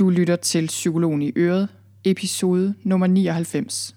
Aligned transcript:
Du 0.00 0.10
lytter 0.10 0.36
til 0.36 0.66
Psykologen 0.66 1.22
i 1.22 1.32
Øret, 1.36 1.68
episode 2.04 2.74
nummer 2.82 3.06
99. 3.06 3.96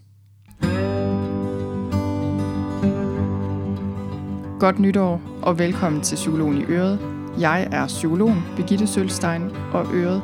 Godt 4.60 4.79
nytår 4.79 5.21
og 5.42 5.60
velkommen 5.60 6.02
til 6.02 6.16
Psykologen 6.16 6.58
i 6.58 6.63
Øret. 6.63 7.00
Jeg 7.39 7.68
er 7.71 7.88
psykologen 7.88 8.42
Birgitte 8.55 8.88
Sølstein, 8.88 9.42
og 9.74 9.86
Øret, 9.94 10.24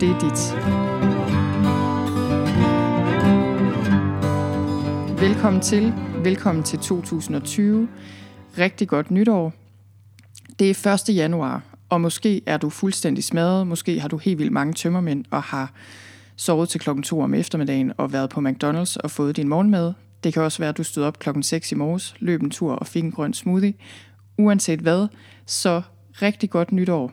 det 0.00 0.08
er 0.08 0.18
dit. 0.18 0.40
Velkommen 5.20 5.62
til, 5.62 5.92
velkommen 6.24 6.64
til 6.64 6.78
2020. 6.78 7.88
Rigtig 8.58 8.88
godt 8.88 9.10
nytår. 9.10 9.52
Det 10.58 10.86
er 10.86 11.08
1. 11.08 11.16
januar, 11.16 11.62
og 11.88 12.00
måske 12.00 12.42
er 12.46 12.56
du 12.56 12.70
fuldstændig 12.70 13.24
smadret, 13.24 13.66
måske 13.66 14.00
har 14.00 14.08
du 14.08 14.16
helt 14.16 14.38
vildt 14.38 14.52
mange 14.52 14.72
tømmermænd 14.72 15.24
og 15.30 15.42
har 15.42 15.72
sovet 16.36 16.68
til 16.68 16.80
klokken 16.80 17.02
2 17.02 17.20
om 17.20 17.34
eftermiddagen 17.34 17.92
og 17.96 18.12
været 18.12 18.30
på 18.30 18.40
McDonald's 18.40 18.96
og 19.04 19.10
fået 19.10 19.36
din 19.36 19.48
morgenmad. 19.48 19.92
Det 20.24 20.34
kan 20.34 20.42
også 20.42 20.58
være, 20.58 20.68
at 20.68 20.76
du 20.76 20.82
stod 20.82 21.04
op 21.04 21.18
klokken 21.18 21.42
6 21.42 21.72
i 21.72 21.74
morges, 21.74 22.14
løb 22.18 22.42
en 22.42 22.50
tur 22.50 22.72
og 22.72 22.86
fik 22.86 23.04
en 23.04 23.12
grøn 23.12 23.34
smoothie. 23.34 23.74
Uanset 24.38 24.80
hvad, 24.80 25.06
så 25.46 25.82
rigtig 26.22 26.50
godt 26.50 26.72
nytår. 26.72 27.12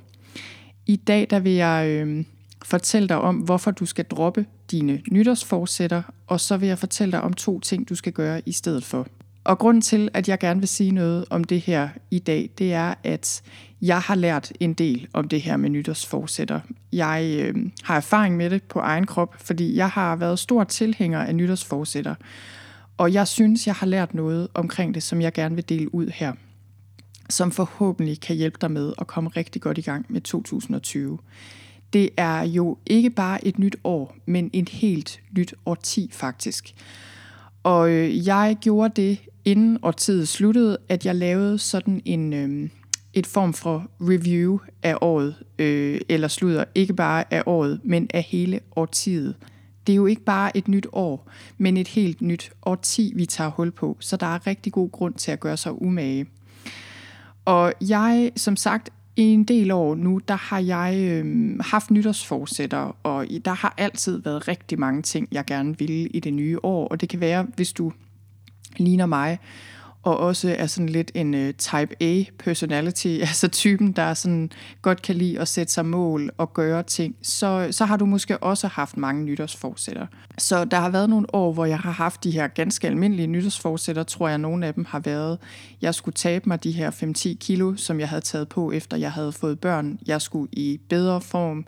I 0.85 0.95
dag 0.95 1.27
der 1.29 1.39
vil 1.39 1.51
jeg 1.51 1.87
øh, 1.89 2.25
fortælle 2.65 3.09
dig 3.09 3.17
om, 3.17 3.35
hvorfor 3.35 3.71
du 3.71 3.85
skal 3.85 4.05
droppe 4.05 4.45
dine 4.71 5.01
nytårsforsætter, 5.11 6.01
og 6.27 6.39
så 6.39 6.57
vil 6.57 6.67
jeg 6.67 6.79
fortælle 6.79 7.11
dig 7.11 7.21
om 7.21 7.33
to 7.33 7.59
ting, 7.59 7.89
du 7.89 7.95
skal 7.95 8.13
gøre 8.13 8.41
i 8.45 8.51
stedet 8.51 8.83
for. 8.83 9.07
Og 9.45 9.59
grunden 9.59 9.81
til, 9.81 10.09
at 10.13 10.29
jeg 10.29 10.39
gerne 10.39 10.59
vil 10.59 10.67
sige 10.67 10.91
noget 10.91 11.25
om 11.29 11.43
det 11.43 11.61
her 11.61 11.89
i 12.11 12.19
dag, 12.19 12.49
det 12.57 12.73
er, 12.73 12.93
at 13.03 13.41
jeg 13.81 14.01
har 14.01 14.15
lært 14.15 14.51
en 14.59 14.73
del 14.73 15.07
om 15.13 15.27
det 15.27 15.41
her 15.41 15.57
med 15.57 15.69
nytårsforsætter. 15.69 16.59
Jeg 16.91 17.37
øh, 17.39 17.55
har 17.83 17.97
erfaring 17.97 18.37
med 18.37 18.49
det 18.49 18.63
på 18.63 18.79
egen 18.79 19.05
krop, 19.05 19.35
fordi 19.39 19.75
jeg 19.75 19.89
har 19.89 20.15
været 20.15 20.39
stor 20.39 20.63
tilhænger 20.63 21.19
af 21.19 21.35
nytårsforsætter. 21.35 22.15
Og 22.97 23.13
jeg 23.13 23.27
synes, 23.27 23.67
jeg 23.67 23.75
har 23.75 23.87
lært 23.87 24.13
noget 24.13 24.47
omkring 24.53 24.93
det, 24.93 25.03
som 25.03 25.21
jeg 25.21 25.33
gerne 25.33 25.55
vil 25.55 25.69
dele 25.69 25.95
ud 25.95 26.07
her. 26.07 26.33
Som 27.29 27.51
forhåbentlig 27.51 28.19
kan 28.19 28.35
hjælpe 28.35 28.57
dig 28.61 28.71
med 28.71 28.93
at 28.97 29.07
komme 29.07 29.29
rigtig 29.29 29.61
godt 29.61 29.77
i 29.77 29.81
gang 29.81 30.05
med 30.09 30.21
2020. 30.21 31.19
Det 31.93 32.09
er 32.17 32.41
jo 32.43 32.77
ikke 32.85 33.09
bare 33.09 33.47
et 33.47 33.59
nyt 33.59 33.75
år, 33.83 34.15
men 34.25 34.49
et 34.53 34.69
helt 34.69 35.21
nyt 35.37 35.53
årti 35.65 36.09
faktisk. 36.13 36.75
Og 37.65 37.89
øh, 37.89 38.27
jeg 38.27 38.57
gjorde 38.61 39.01
det 39.01 39.19
inden 39.45 39.77
årtiet 39.83 40.27
sluttede, 40.27 40.77
at 40.89 41.05
jeg 41.05 41.15
lavede 41.15 41.57
sådan 41.57 42.01
en 42.05 42.33
øh, 42.33 42.69
et 43.13 43.27
form 43.27 43.53
for 43.53 43.87
review 44.01 44.59
af 44.83 44.97
året, 45.01 45.35
øh, 45.59 46.01
eller 46.09 46.27
slutter 46.27 46.63
ikke 46.75 46.93
bare 46.93 47.33
af 47.33 47.43
året, 47.45 47.79
men 47.83 48.09
af 48.13 48.23
hele 48.23 48.59
årtiet. 48.75 49.35
Det 49.87 49.93
er 49.93 49.97
jo 49.97 50.05
ikke 50.05 50.23
bare 50.23 50.57
et 50.57 50.67
nyt 50.67 50.87
år, 50.91 51.29
men 51.57 51.77
et 51.77 51.87
helt 51.87 52.21
nyt 52.21 52.51
årti, 52.65 53.13
vi 53.15 53.25
tager 53.25 53.49
hul 53.49 53.71
på, 53.71 53.97
så 53.99 54.17
der 54.17 54.27
er 54.27 54.47
rigtig 54.47 54.73
god 54.73 54.91
grund 54.91 55.13
til 55.13 55.31
at 55.31 55.39
gøre 55.39 55.57
sig 55.57 55.81
umage. 55.81 56.25
Og 57.45 57.73
jeg, 57.81 58.31
som 58.35 58.55
sagt, 58.55 58.89
i 59.17 59.21
en 59.21 59.43
del 59.43 59.71
år 59.71 59.95
nu, 59.95 60.21
der 60.27 60.35
har 60.35 60.59
jeg 60.59 60.95
øh, 60.99 61.59
haft 61.59 61.91
nytårsforsætter, 61.91 62.95
og 63.03 63.27
der 63.45 63.53
har 63.53 63.73
altid 63.77 64.21
været 64.21 64.47
rigtig 64.47 64.79
mange 64.79 65.01
ting, 65.01 65.27
jeg 65.31 65.45
gerne 65.45 65.79
ville 65.79 66.07
i 66.07 66.19
det 66.19 66.33
nye 66.33 66.59
år. 66.63 66.87
Og 66.87 67.01
det 67.01 67.09
kan 67.09 67.19
være, 67.19 67.47
hvis 67.55 67.73
du 67.73 67.91
ligner 68.77 69.05
mig, 69.05 69.39
og 70.05 70.17
også 70.17 70.55
er 70.57 70.67
sådan 70.67 70.89
lidt 70.89 71.11
en 71.13 71.33
uh, 71.33 71.51
type 71.57 72.03
A 72.03 72.23
personality, 72.39 73.07
altså 73.21 73.47
typen, 73.47 73.91
der 73.91 74.13
sådan 74.13 74.51
godt 74.81 75.01
kan 75.01 75.15
lide 75.15 75.39
at 75.39 75.47
sætte 75.47 75.73
sig 75.73 75.85
mål 75.85 76.29
og 76.37 76.53
gøre 76.53 76.83
ting, 76.83 77.15
så, 77.21 77.67
så 77.71 77.85
har 77.85 77.97
du 77.97 78.05
måske 78.05 78.43
også 78.43 78.67
haft 78.67 78.97
mange 78.97 79.23
nytårsforsætter. 79.23 80.07
Så 80.37 80.65
der 80.65 80.77
har 80.77 80.89
været 80.89 81.09
nogle 81.09 81.35
år, 81.35 81.53
hvor 81.53 81.65
jeg 81.65 81.79
har 81.79 81.91
haft 81.91 82.23
de 82.23 82.31
her 82.31 82.47
ganske 82.47 82.87
almindelige 82.87 83.27
nytårsforsætter, 83.27 84.03
tror 84.03 84.27
jeg, 84.27 84.37
nogle 84.37 84.67
af 84.67 84.73
dem 84.73 84.85
har 84.85 84.99
været, 84.99 85.37
jeg 85.81 85.95
skulle 85.95 86.15
tabe 86.15 86.49
mig 86.49 86.63
de 86.63 86.71
her 86.71 86.91
5-10 86.91 87.37
kilo, 87.39 87.75
som 87.75 87.99
jeg 87.99 88.09
havde 88.09 88.21
taget 88.21 88.49
på, 88.49 88.71
efter 88.71 88.97
jeg 88.97 89.11
havde 89.11 89.31
fået 89.31 89.59
børn. 89.59 89.99
Jeg 90.07 90.21
skulle 90.21 90.49
i 90.51 90.79
bedre 90.89 91.21
form. 91.21 91.65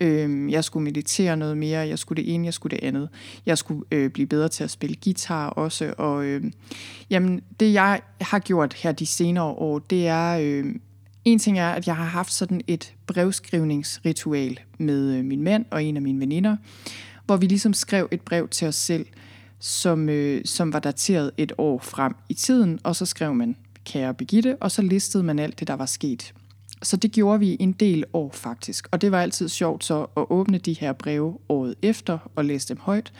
Øh, 0.00 0.52
jeg 0.52 0.64
skulle 0.64 0.84
meditere 0.84 1.36
noget 1.36 1.58
mere, 1.58 1.88
jeg 1.88 1.98
skulle 1.98 2.22
det 2.22 2.34
ene, 2.34 2.44
jeg 2.44 2.54
skulle 2.54 2.76
det 2.76 2.84
andet. 2.84 3.08
Jeg 3.46 3.58
skulle 3.58 3.84
øh, 3.90 4.10
blive 4.10 4.26
bedre 4.26 4.48
til 4.48 4.64
at 4.64 4.70
spille 4.70 4.96
guitar 5.04 5.48
også. 5.48 5.94
Og 5.98 6.24
øh, 6.24 6.44
jamen, 7.10 7.40
det 7.60 7.72
jeg 7.72 8.00
har 8.20 8.38
gjort 8.38 8.74
her 8.74 8.92
de 8.92 9.06
senere 9.06 9.44
år, 9.44 9.78
det 9.78 10.06
er... 10.06 10.38
Øh, 10.42 10.74
en 11.24 11.38
ting 11.38 11.58
er, 11.58 11.68
at 11.68 11.86
jeg 11.86 11.96
har 11.96 12.04
haft 12.04 12.32
sådan 12.32 12.60
et 12.66 12.94
brevskrivningsritual 13.06 14.60
med 14.78 15.14
øh, 15.14 15.24
min 15.24 15.42
mand 15.42 15.64
og 15.70 15.84
en 15.84 15.96
af 15.96 16.02
mine 16.02 16.20
veninder, 16.20 16.56
hvor 17.26 17.36
vi 17.36 17.46
ligesom 17.46 17.74
skrev 17.74 18.08
et 18.10 18.20
brev 18.20 18.48
til 18.48 18.68
os 18.68 18.74
selv, 18.74 19.06
som, 19.58 20.08
øh, 20.08 20.44
som 20.44 20.72
var 20.72 20.78
dateret 20.78 21.30
et 21.38 21.52
år 21.58 21.78
frem 21.78 22.14
i 22.28 22.34
tiden, 22.34 22.78
og 22.82 22.96
så 22.96 23.06
skrev 23.06 23.34
man, 23.34 23.56
kære 23.84 24.14
Begitte, 24.14 24.56
og 24.60 24.70
så 24.70 24.82
listede 24.82 25.22
man 25.22 25.38
alt 25.38 25.60
det, 25.60 25.68
der 25.68 25.74
var 25.74 25.86
sket. 25.86 26.34
Så 26.84 26.96
det 26.96 27.12
gjorde 27.12 27.40
vi 27.40 27.56
en 27.60 27.72
del 27.72 28.04
år 28.12 28.30
faktisk, 28.32 28.88
og 28.90 29.00
det 29.00 29.12
var 29.12 29.20
altid 29.22 29.48
sjovt 29.48 29.84
så 29.84 30.06
at 30.16 30.26
åbne 30.30 30.58
de 30.58 30.72
her 30.72 30.92
breve 30.92 31.38
året 31.48 31.74
efter 31.82 32.18
og 32.36 32.44
læse 32.44 32.68
dem 32.68 32.78
højt, 32.80 33.12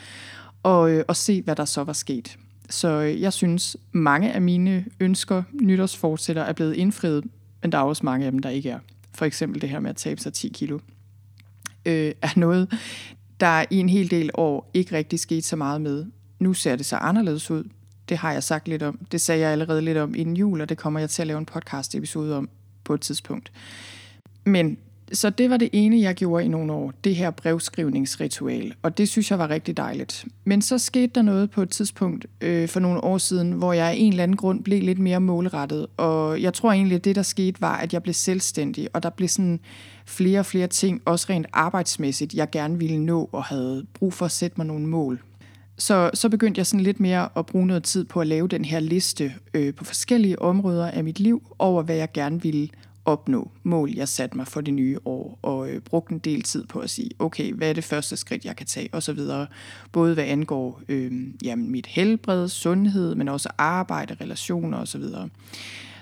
og, 0.63 0.91
øh, 0.91 1.05
og 1.09 1.17
se, 1.17 1.43
hvad 1.43 1.57
der 1.57 1.65
så 1.65 1.85
var 1.85 1.93
sket. 1.93 2.37
Så 2.71 2.89
øh, 2.89 3.21
jeg 3.21 3.33
synes, 3.33 3.77
mange 3.93 4.33
af 4.33 4.43
mine 4.43 4.85
ønsker, 5.01 5.43
nytårsfortsætter, 5.53 6.43
er 6.43 6.53
blevet 6.53 6.75
indfriet, 6.75 7.25
men 7.63 7.73
der 7.73 7.79
er 7.79 7.83
også 7.83 8.05
mange 8.05 8.27
af 8.27 8.33
dem, 8.33 8.39
der 8.39 8.51
ikke 8.51 8.71
er. 8.71 8.79
For 9.15 9.25
eksempel 9.25 9.61
det 9.61 9.69
her 9.69 9.81
med 9.81 9.91
at 9.91 9.97
tabe 9.97 10.21
sig 10.21 10.33
10 10.33 10.49
kilo, 10.49 10.79
øh, 11.87 12.13
er 12.23 12.39
noget, 12.39 12.73
der 13.41 13.65
i 13.71 13.77
en 13.77 13.89
hel 13.89 14.11
del 14.11 14.31
år 14.35 14.71
ikke 14.75 14.97
rigtig 14.97 15.21
skete 15.21 15.43
så 15.43 15.57
meget 15.57 15.81
med. 15.81 16.07
Nu 16.39 16.55
ser 16.55 16.77
det 16.77 16.87
så 16.87 16.97
anderledes 16.97 17.51
ud. 17.51 17.65
Det 18.09 18.17
har 18.17 18.33
jeg 18.33 18.43
sagt 18.43 18.69
lidt 18.69 18.83
om. 18.83 18.99
Det 19.13 19.21
sagde 19.21 19.41
jeg 19.41 19.51
allerede 19.51 19.83
lidt 19.83 19.99
om 19.99 20.15
inden 20.15 20.37
jul, 20.37 20.61
og 20.61 20.69
det 20.69 20.79
kommer 20.79 21.01
jeg 21.01 21.11
til 21.11 21.23
at 21.23 21.27
lave 21.27 21.39
en 21.39 21.47
podcast 21.47 21.95
episode 21.95 22.37
om 22.37 22.49
på 22.85 22.95
et 22.95 23.01
tidspunkt. 23.01 23.53
Men 24.45 24.79
så 25.13 25.31
det 25.31 25.51
var 25.51 25.57
det 25.57 25.69
ene, 25.73 26.01
jeg 26.01 26.15
gjorde 26.15 26.45
i 26.45 26.49
nogle 26.49 26.73
år, 26.73 26.93
det 27.05 27.17
her 27.17 27.31
brevskrivningsritual, 27.31 28.75
og 28.83 28.99
det 28.99 29.09
synes 29.09 29.31
jeg 29.31 29.39
var 29.39 29.51
rigtig 29.51 29.77
dejligt. 29.77 30.25
Men 30.45 30.63
så 30.63 30.79
skete 30.79 31.07
der 31.15 31.23
noget 31.23 31.51
på 31.51 31.63
et 31.63 31.71
tidspunkt 31.71 32.27
øh, 32.41 32.69
for 32.69 32.81
nogle 32.81 33.05
år 33.05 33.19
siden, 33.19 33.53
hvor 33.53 33.73
jeg 33.73 33.87
af 33.87 33.95
en 33.97 34.13
eller 34.13 34.23
anden 34.23 34.37
grund 34.37 34.65
blev 34.65 34.83
lidt 34.83 34.99
mere 34.99 35.21
målrettet, 35.21 35.87
og 35.97 36.43
jeg 36.43 36.55
tror 36.55 36.73
egentlig, 36.73 36.97
at 36.97 37.05
det 37.05 37.17
der 37.17 37.23
skete 37.23 37.61
var, 37.61 37.77
at 37.77 37.93
jeg 37.93 38.03
blev 38.03 38.15
selvstændig, 38.15 38.89
og 38.93 39.03
der 39.03 39.11
blev 39.11 39.29
sådan 39.29 39.61
flere 40.07 40.39
og 40.39 40.47
flere 40.47 40.67
ting, 40.67 41.03
også 41.05 41.27
rent 41.31 41.47
arbejdsmæssigt, 41.53 42.35
jeg 42.35 42.51
gerne 42.51 42.79
ville 42.79 42.99
nå 42.99 43.29
og 43.33 43.45
havde 43.45 43.87
brug 43.95 44.13
for 44.13 44.25
at 44.25 44.33
sætte 44.33 44.55
mig 44.57 44.67
nogle 44.67 44.87
mål. 44.87 45.21
Så, 45.77 46.11
så 46.15 46.29
begyndte 46.29 46.59
jeg 46.59 46.67
sådan 46.67 46.85
lidt 46.85 47.01
mere 47.01 47.29
at 47.37 47.47
bruge 47.47 47.67
noget 47.67 47.83
tid 47.83 48.05
på 48.05 48.21
at 48.21 48.27
lave 48.27 48.49
den 48.49 48.65
her 48.65 48.81
liste 48.81 49.35
øh, 49.55 49.75
på 49.75 49.85
forskellige 49.85 50.43
områder 50.43 50.91
af 50.91 51.05
mit 51.05 51.21
liv 51.21 51.55
over, 51.59 51.83
hvad 51.83 51.97
jeg 51.97 52.13
gerne 52.13 52.43
ville 52.43 52.69
opnå 53.05 53.51
mål, 53.63 53.91
jeg 53.91 54.09
satte 54.09 54.37
mig 54.37 54.47
for 54.47 54.61
det 54.61 54.75
nye 54.75 54.99
år, 55.05 55.39
og 55.43 55.71
øh, 55.71 55.81
brugte 55.81 56.13
en 56.13 56.19
del 56.19 56.43
tid 56.43 56.67
på 56.67 56.79
at 56.79 56.91
sige, 56.91 57.11
okay, 57.19 57.53
hvad 57.53 57.69
er 57.69 57.73
det 57.73 57.85
første 57.85 58.17
skridt, 58.17 58.45
jeg 58.45 58.57
kan 58.57 58.67
tage, 58.67 58.89
og 58.93 59.03
så 59.03 59.13
videre. 59.13 59.47
Både 59.93 60.15
hvad 60.15 60.25
angår 60.25 60.81
øh, 60.89 61.13
jamen, 61.45 61.71
mit 61.71 61.87
helbred, 61.87 62.49
sundhed, 62.49 63.15
men 63.15 63.29
også 63.29 63.49
arbejde, 63.59 64.17
relationer 64.21 64.79
og 64.79 64.89
så 64.89 64.99
videre. 64.99 65.29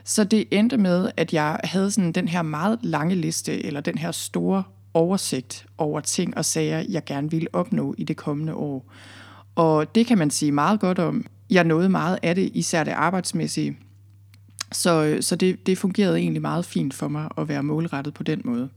Så 0.04 0.25
det 0.25 0.44
endte 0.50 0.77
med, 0.77 1.10
at 1.16 1.33
jeg 1.33 1.60
havde 1.65 1.91
sådan 1.91 2.12
den 2.12 2.28
her 2.28 2.43
meget 2.43 2.78
lange 2.83 3.15
liste, 3.15 3.66
eller 3.66 3.81
den 3.81 3.99
her 3.99 4.12
store 4.12 4.62
oversigt 4.94 5.66
over 5.78 6.00
ting 6.00 6.37
og 6.37 6.44
sager, 6.44 6.84
jeg 6.89 7.04
gerne 7.04 7.31
ville 7.31 7.49
opnå 7.53 7.94
i 7.99 8.04
det 8.04 8.16
kommende 8.16 8.54
år. 8.54 8.93
Og 9.54 9.94
det 9.94 10.06
kan 10.06 10.18
man 10.18 10.30
sige 10.30 10.52
meget 10.52 10.80
godt 10.80 10.98
om. 10.98 11.24
Jeg 11.50 11.64
nåede 11.64 11.88
meget 11.88 12.18
af 12.22 12.34
det, 12.34 12.50
især 12.54 12.84
det 12.84 12.92
arbejdsmæssige. 12.92 13.78
Så, 14.72 15.18
så 15.20 15.36
det, 15.36 15.66
det 15.66 15.78
fungerede 15.78 16.18
egentlig 16.18 16.42
meget 16.42 16.64
fint 16.64 16.94
for 16.94 17.08
mig 17.08 17.28
at 17.38 17.48
være 17.48 17.62
målrettet 17.62 18.14
på 18.14 18.22
den 18.22 18.41
måde. 18.44 18.68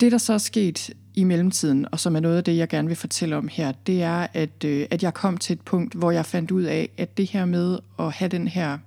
Det, 0.00 0.12
der 0.12 0.18
så 0.18 0.32
er 0.32 0.38
sket 0.38 0.90
i 1.14 1.24
mellemtiden, 1.24 1.86
og 1.92 2.00
som 2.00 2.16
er 2.16 2.20
noget 2.20 2.36
af 2.36 2.44
det, 2.44 2.56
jeg 2.56 2.68
gerne 2.68 2.88
vil 2.88 2.96
fortælle 2.96 3.36
om 3.36 3.48
her, 3.52 3.72
det 3.72 4.02
er, 4.02 4.26
at, 4.34 4.64
øh, 4.64 4.86
at 4.90 5.02
jeg 5.02 5.14
kom 5.14 5.36
til 5.36 5.52
et 5.52 5.60
punkt, 5.60 5.94
hvor 5.94 6.10
jeg 6.10 6.26
fandt 6.26 6.50
ud 6.50 6.62
af, 6.62 6.88
at 6.96 7.16
det 7.16 7.30
her 7.30 7.44
med 7.44 7.78
at 7.98 8.12
have 8.12 8.28
den 8.28 8.48
her 8.48 8.78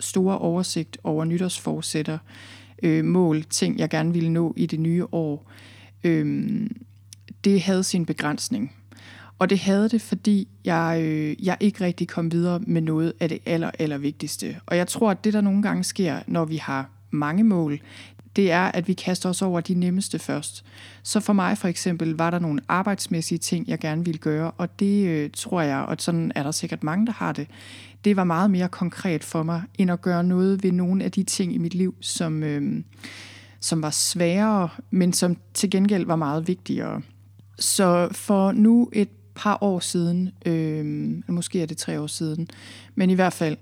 store 0.00 0.38
oversigt 0.38 0.98
over 1.04 1.24
nytårsforsætter, 1.24 2.18
øh, 2.82 3.04
mål, 3.04 3.44
ting, 3.44 3.78
jeg 3.78 3.90
gerne 3.90 4.12
ville 4.12 4.30
nå 4.30 4.54
i 4.56 4.66
det 4.66 4.80
nye 4.80 5.06
år, 5.12 5.50
øh, 6.04 6.60
det 7.44 7.60
havde 7.60 7.84
sin 7.84 8.06
begrænsning. 8.06 8.77
Og 9.38 9.50
det 9.50 9.58
havde 9.58 9.88
det, 9.88 10.02
fordi 10.02 10.48
jeg, 10.64 11.00
øh, 11.02 11.46
jeg 11.46 11.56
ikke 11.60 11.84
rigtig 11.84 12.08
kom 12.08 12.32
videre 12.32 12.60
med 12.66 12.82
noget 12.82 13.12
af 13.20 13.28
det 13.28 13.38
aller, 13.46 13.70
aller 13.78 13.98
vigtigste. 13.98 14.56
Og 14.66 14.76
jeg 14.76 14.86
tror, 14.86 15.10
at 15.10 15.24
det, 15.24 15.32
der 15.32 15.40
nogle 15.40 15.62
gange 15.62 15.84
sker, 15.84 16.18
når 16.26 16.44
vi 16.44 16.56
har 16.56 16.90
mange 17.10 17.44
mål, 17.44 17.80
det 18.36 18.52
er, 18.52 18.64
at 18.64 18.88
vi 18.88 18.92
kaster 18.92 19.28
os 19.28 19.42
over 19.42 19.60
de 19.60 19.74
nemmeste 19.74 20.18
først. 20.18 20.64
Så 21.02 21.20
for 21.20 21.32
mig 21.32 21.58
for 21.58 21.68
eksempel 21.68 22.16
var 22.16 22.30
der 22.30 22.38
nogle 22.38 22.60
arbejdsmæssige 22.68 23.38
ting, 23.38 23.68
jeg 23.68 23.78
gerne 23.78 24.04
ville 24.04 24.18
gøre, 24.18 24.50
og 24.50 24.80
det 24.80 25.06
øh, 25.06 25.30
tror 25.34 25.60
jeg, 25.60 25.78
og 25.78 25.96
sådan 25.98 26.32
er 26.34 26.42
der 26.42 26.50
sikkert 26.50 26.84
mange, 26.84 27.06
der 27.06 27.12
har 27.12 27.32
det, 27.32 27.46
det 28.04 28.16
var 28.16 28.24
meget 28.24 28.50
mere 28.50 28.68
konkret 28.68 29.24
for 29.24 29.42
mig, 29.42 29.62
end 29.78 29.90
at 29.90 30.00
gøre 30.00 30.24
noget 30.24 30.62
ved 30.62 30.72
nogle 30.72 31.04
af 31.04 31.12
de 31.12 31.22
ting 31.22 31.54
i 31.54 31.58
mit 31.58 31.74
liv, 31.74 31.94
som, 32.00 32.42
øh, 32.42 32.82
som 33.60 33.82
var 33.82 33.90
sværere, 33.90 34.68
men 34.90 35.12
som 35.12 35.36
til 35.54 35.70
gengæld 35.70 36.06
var 36.06 36.16
meget 36.16 36.48
vigtigere. 36.48 37.02
Så 37.58 38.08
for 38.12 38.52
nu 38.52 38.90
et 38.92 39.08
par 39.38 39.58
år 39.60 39.80
siden, 39.80 40.30
øh, 40.46 40.84
måske 41.28 41.62
er 41.62 41.66
det 41.66 41.76
tre 41.76 42.00
år 42.00 42.06
siden, 42.06 42.48
men 42.94 43.10
i 43.10 43.14
hvert 43.14 43.32
fald, 43.32 43.56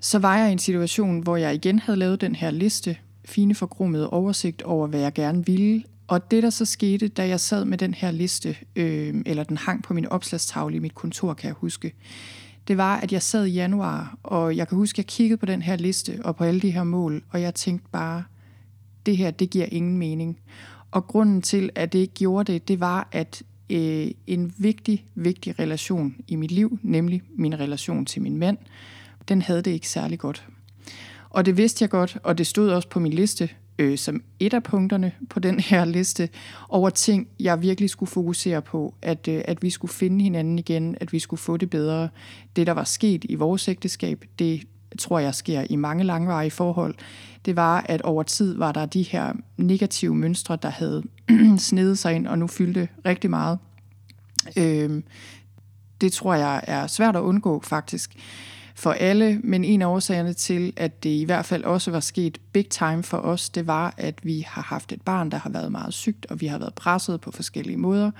så 0.00 0.18
var 0.18 0.38
jeg 0.38 0.48
i 0.48 0.52
en 0.52 0.58
situation, 0.58 1.20
hvor 1.20 1.36
jeg 1.36 1.54
igen 1.54 1.78
havde 1.78 1.98
lavet 1.98 2.20
den 2.20 2.34
her 2.34 2.50
liste, 2.50 2.96
fine 3.24 3.54
forgrummede 3.54 4.10
oversigt 4.10 4.62
over, 4.62 4.86
hvad 4.86 5.00
jeg 5.00 5.12
gerne 5.12 5.46
ville. 5.46 5.82
Og 6.06 6.30
det, 6.30 6.42
der 6.42 6.50
så 6.50 6.64
skete, 6.64 7.08
da 7.08 7.28
jeg 7.28 7.40
sad 7.40 7.64
med 7.64 7.78
den 7.78 7.94
her 7.94 8.10
liste, 8.10 8.56
øh, 8.76 9.14
eller 9.26 9.44
den 9.44 9.56
hang 9.56 9.82
på 9.82 9.94
min 9.94 10.06
opslagstavle 10.06 10.76
i 10.76 10.78
mit 10.78 10.94
kontor, 10.94 11.34
kan 11.34 11.48
jeg 11.48 11.54
huske, 11.54 11.92
det 12.68 12.76
var, 12.76 12.96
at 12.96 13.12
jeg 13.12 13.22
sad 13.22 13.46
i 13.46 13.50
januar, 13.50 14.18
og 14.22 14.56
jeg 14.56 14.68
kan 14.68 14.78
huske, 14.78 14.94
at 14.94 14.98
jeg 14.98 15.06
kiggede 15.06 15.36
på 15.36 15.46
den 15.46 15.62
her 15.62 15.76
liste 15.76 16.18
og 16.24 16.36
på 16.36 16.44
alle 16.44 16.60
de 16.60 16.70
her 16.70 16.84
mål, 16.84 17.22
og 17.30 17.42
jeg 17.42 17.54
tænkte 17.54 17.88
bare, 17.92 18.24
det 19.06 19.16
her, 19.16 19.30
det 19.30 19.50
giver 19.50 19.66
ingen 19.70 19.98
mening. 19.98 20.38
Og 20.90 21.06
grunden 21.06 21.42
til, 21.42 21.70
at 21.74 21.92
det 21.92 21.98
ikke 21.98 22.14
gjorde 22.14 22.52
det, 22.52 22.68
det 22.68 22.80
var, 22.80 23.08
at 23.12 23.42
øh, 23.70 24.10
en 24.26 24.52
vigtig, 24.58 25.04
vigtig 25.14 25.58
relation 25.58 26.16
i 26.28 26.36
mit 26.36 26.50
liv, 26.50 26.78
nemlig 26.82 27.22
min 27.36 27.60
relation 27.60 28.04
til 28.04 28.22
min 28.22 28.36
mand, 28.36 28.58
den 29.28 29.42
havde 29.42 29.62
det 29.62 29.70
ikke 29.70 29.88
særlig 29.88 30.18
godt. 30.18 30.46
Og 31.30 31.46
det 31.46 31.56
vidste 31.56 31.82
jeg 31.82 31.90
godt, 31.90 32.18
og 32.22 32.38
det 32.38 32.46
stod 32.46 32.70
også 32.70 32.88
på 32.88 33.00
min 33.00 33.12
liste 33.12 33.48
øh, 33.78 33.98
som 33.98 34.22
et 34.40 34.54
af 34.54 34.62
punkterne 34.62 35.12
på 35.30 35.40
den 35.40 35.60
her 35.70 35.84
liste 35.84 36.28
over 36.68 36.90
ting, 36.90 37.28
jeg 37.40 37.62
virkelig 37.62 37.90
skulle 37.90 38.10
fokusere 38.10 38.62
på, 38.62 38.94
at, 39.02 39.28
øh, 39.28 39.42
at 39.44 39.62
vi 39.62 39.70
skulle 39.70 39.92
finde 39.92 40.22
hinanden 40.22 40.58
igen, 40.58 40.96
at 41.00 41.12
vi 41.12 41.18
skulle 41.18 41.40
få 41.40 41.56
det 41.56 41.70
bedre. 41.70 42.08
Det, 42.56 42.66
der 42.66 42.72
var 42.72 42.84
sket 42.84 43.24
i 43.28 43.34
vores 43.34 43.68
ægteskab, 43.68 44.24
det 44.38 44.62
tror 44.98 45.18
jeg 45.18 45.34
sker 45.34 45.64
i 45.70 45.76
mange 45.76 46.04
langvarige 46.04 46.50
forhold, 46.50 46.94
det 47.44 47.56
var, 47.56 47.84
at 47.88 48.02
over 48.02 48.22
tid 48.22 48.56
var 48.56 48.72
der 48.72 48.86
de 48.86 49.02
her 49.02 49.32
negative 49.56 50.14
mønstre, 50.14 50.58
der 50.62 50.68
havde 50.70 51.02
snedet 51.58 51.98
sig 51.98 52.14
ind 52.14 52.26
og 52.26 52.38
nu 52.38 52.46
fyldte 52.46 52.88
rigtig 53.06 53.30
meget. 53.30 53.58
Øh, 54.56 55.02
det 56.00 56.12
tror 56.12 56.34
jeg 56.34 56.60
er 56.66 56.86
svært 56.86 57.16
at 57.16 57.20
undgå 57.20 57.60
faktisk 57.64 58.16
for 58.74 58.92
alle, 58.92 59.40
men 59.44 59.64
en 59.64 59.82
af 59.82 59.86
årsagerne 59.86 60.32
til, 60.32 60.72
at 60.76 61.02
det 61.02 61.10
i 61.10 61.24
hvert 61.24 61.46
fald 61.46 61.64
også 61.64 61.90
var 61.90 62.00
sket 62.00 62.38
big 62.52 62.68
time 62.68 63.02
for 63.02 63.18
os, 63.18 63.50
det 63.50 63.66
var, 63.66 63.94
at 63.96 64.14
vi 64.22 64.44
har 64.48 64.62
haft 64.62 64.92
et 64.92 65.02
barn, 65.02 65.30
der 65.30 65.38
har 65.38 65.50
været 65.50 65.72
meget 65.72 65.94
sygt, 65.94 66.26
og 66.30 66.40
vi 66.40 66.46
har 66.46 66.58
været 66.58 66.74
presset 66.74 67.20
på 67.20 67.30
forskellige 67.30 67.76
måder. 67.76 68.10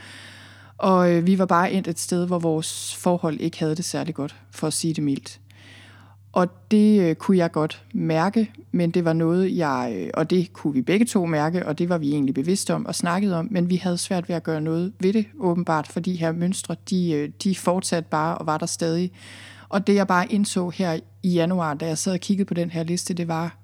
Og 0.78 1.12
øh, 1.12 1.26
vi 1.26 1.38
var 1.38 1.46
bare 1.46 1.72
endt 1.72 1.88
et 1.88 1.98
sted, 1.98 2.26
hvor 2.26 2.38
vores 2.38 2.96
forhold 2.96 3.40
ikke 3.40 3.58
havde 3.58 3.76
det 3.76 3.84
særlig 3.84 4.14
godt, 4.14 4.36
for 4.50 4.66
at 4.66 4.72
sige 4.72 4.94
det 4.94 5.04
mildt. 5.04 5.40
Og 6.32 6.48
det 6.70 7.00
øh, 7.00 7.14
kunne 7.14 7.36
jeg 7.36 7.52
godt 7.52 7.82
mærke, 7.94 8.52
men 8.72 8.90
det 8.90 9.04
var 9.04 9.12
noget, 9.12 9.56
jeg, 9.56 9.92
øh, 9.96 10.10
og 10.14 10.30
det 10.30 10.52
kunne 10.52 10.74
vi 10.74 10.82
begge 10.82 11.06
to 11.06 11.26
mærke, 11.26 11.66
og 11.66 11.78
det 11.78 11.88
var 11.88 11.98
vi 11.98 12.10
egentlig 12.12 12.34
bevidste 12.34 12.74
om 12.74 12.86
og 12.86 12.94
snakket 12.94 13.34
om, 13.34 13.48
men 13.50 13.70
vi 13.70 13.76
havde 13.76 13.98
svært 13.98 14.28
ved 14.28 14.36
at 14.36 14.42
gøre 14.42 14.60
noget 14.60 14.92
ved 15.00 15.12
det, 15.12 15.26
åbenbart, 15.38 15.86
for 15.86 16.00
de 16.00 16.14
her 16.14 16.32
mønstre, 16.32 16.76
de, 16.90 17.12
øh, 17.12 17.30
de 17.44 17.54
fortsatte 17.54 18.08
bare 18.10 18.38
og 18.38 18.46
var 18.46 18.58
der 18.58 18.66
stadig. 18.66 19.12
Og 19.68 19.86
det 19.86 19.94
jeg 19.94 20.06
bare 20.06 20.32
indså 20.32 20.68
her 20.68 20.98
i 21.22 21.32
januar, 21.32 21.74
da 21.74 21.86
jeg 21.86 21.98
sad 21.98 22.12
og 22.12 22.20
kiggede 22.20 22.46
på 22.46 22.54
den 22.54 22.70
her 22.70 22.82
liste, 22.82 23.14
det 23.14 23.28
var, 23.28 23.56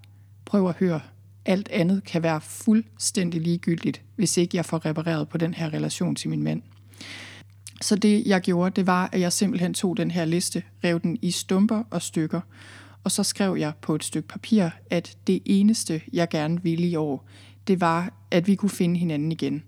prøv 0.45 0.69
at 0.69 0.75
høre, 0.75 1.01
alt 1.45 1.69
andet 1.69 2.05
kan 2.05 2.23
være 2.23 2.41
fuldstændig 2.41 3.41
ligegyldigt, 3.41 4.03
hvis 4.17 4.37
ikke 4.37 4.57
jeg 4.57 4.65
får 4.65 4.87
repareret 4.87 5.29
på 5.29 5.39
den 5.39 5.55
her 5.55 5.73
relation 5.73 6.15
til 6.15 6.31
min 6.31 6.43
mand. 6.43 6.63
Så 7.81 7.97
det 7.97 8.27
jeg 8.27 8.41
gjorde, 8.41 8.71
det 8.71 8.87
var, 8.87 9.09
at 9.13 9.21
jeg 9.21 9.33
simpelthen 9.33 9.75
tog 9.75 9.97
den 9.97 10.11
her 10.11 10.25
liste, 10.25 10.63
rev 10.85 11.01
den 11.01 11.19
i 11.23 11.31
stumper 11.31 11.83
og 11.91 12.03
stykker, 12.03 12.41
og 13.05 13.11
så 13.11 13.23
skrev 13.23 13.57
jeg 13.59 13.73
på 13.81 13.95
et 13.95 14.05
stykke 14.05 14.29
papir, 14.29 14.69
at 14.91 15.17
det 15.27 15.43
eneste, 15.45 16.03
jeg 16.13 16.29
gerne 16.29 16.63
ville 16.63 16.87
i 16.87 16.97
år, 16.97 17.29
det 17.67 17.81
var, 17.81 18.13
at 18.31 18.47
vi 18.47 18.55
kunne 18.55 18.71
finde 18.71 18.99
hinanden 18.99 19.33
igen. 19.33 19.63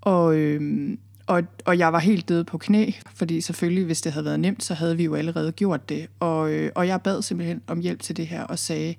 Og, 0.00 0.36
øhm, 0.36 0.98
og, 1.26 1.42
og 1.64 1.78
jeg 1.78 1.92
var 1.92 1.98
helt 1.98 2.28
død 2.28 2.44
på 2.44 2.58
knæ, 2.58 2.90
fordi 3.14 3.40
selvfølgelig, 3.40 3.84
hvis 3.84 4.00
det 4.00 4.12
havde 4.12 4.24
været 4.24 4.40
nemt, 4.40 4.64
så 4.64 4.74
havde 4.74 4.96
vi 4.96 5.04
jo 5.04 5.14
allerede 5.14 5.52
gjort 5.52 5.88
det. 5.88 6.06
Og, 6.20 6.52
øh, 6.52 6.72
og 6.74 6.86
jeg 6.86 7.02
bad 7.02 7.22
simpelthen 7.22 7.62
om 7.66 7.80
hjælp 7.80 8.00
til 8.00 8.16
det 8.16 8.26
her 8.26 8.42
og 8.42 8.58
sagde, 8.58 8.94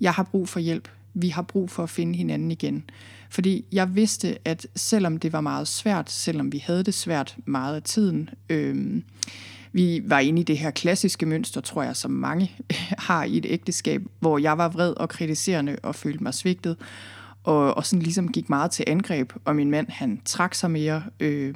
jeg 0.00 0.12
har 0.12 0.22
brug 0.22 0.48
for 0.48 0.60
hjælp. 0.60 0.88
Vi 1.14 1.28
har 1.28 1.42
brug 1.42 1.70
for 1.70 1.82
at 1.82 1.90
finde 1.90 2.16
hinanden 2.16 2.50
igen. 2.50 2.84
Fordi 3.30 3.64
jeg 3.72 3.94
vidste, 3.94 4.38
at 4.44 4.66
selvom 4.76 5.16
det 5.16 5.32
var 5.32 5.40
meget 5.40 5.68
svært, 5.68 6.10
selvom 6.10 6.52
vi 6.52 6.58
havde 6.58 6.82
det 6.82 6.94
svært 6.94 7.36
meget 7.46 7.76
af 7.76 7.82
tiden, 7.82 8.30
øh, 8.48 9.02
vi 9.72 10.02
var 10.04 10.18
inde 10.18 10.40
i 10.40 10.44
det 10.44 10.58
her 10.58 10.70
klassiske 10.70 11.26
mønster, 11.26 11.60
tror 11.60 11.82
jeg, 11.82 11.96
som 11.96 12.10
mange 12.10 12.52
har 13.08 13.24
i 13.24 13.36
et 13.36 13.46
ægteskab, 13.48 14.02
hvor 14.20 14.38
jeg 14.38 14.58
var 14.58 14.68
vred 14.68 14.92
og 14.92 15.08
kritiserende 15.08 15.76
og 15.82 15.94
følte 15.94 16.22
mig 16.22 16.34
svigtet 16.34 16.76
og, 17.44 17.76
og 17.76 17.86
sådan 17.86 18.02
ligesom 18.02 18.32
gik 18.32 18.48
meget 18.48 18.70
til 18.70 18.84
angreb, 18.88 19.32
og 19.44 19.56
min 19.56 19.70
mand 19.70 19.86
han 19.88 20.20
trak 20.24 20.54
sig 20.54 20.70
mere, 20.70 21.02
øh, 21.20 21.54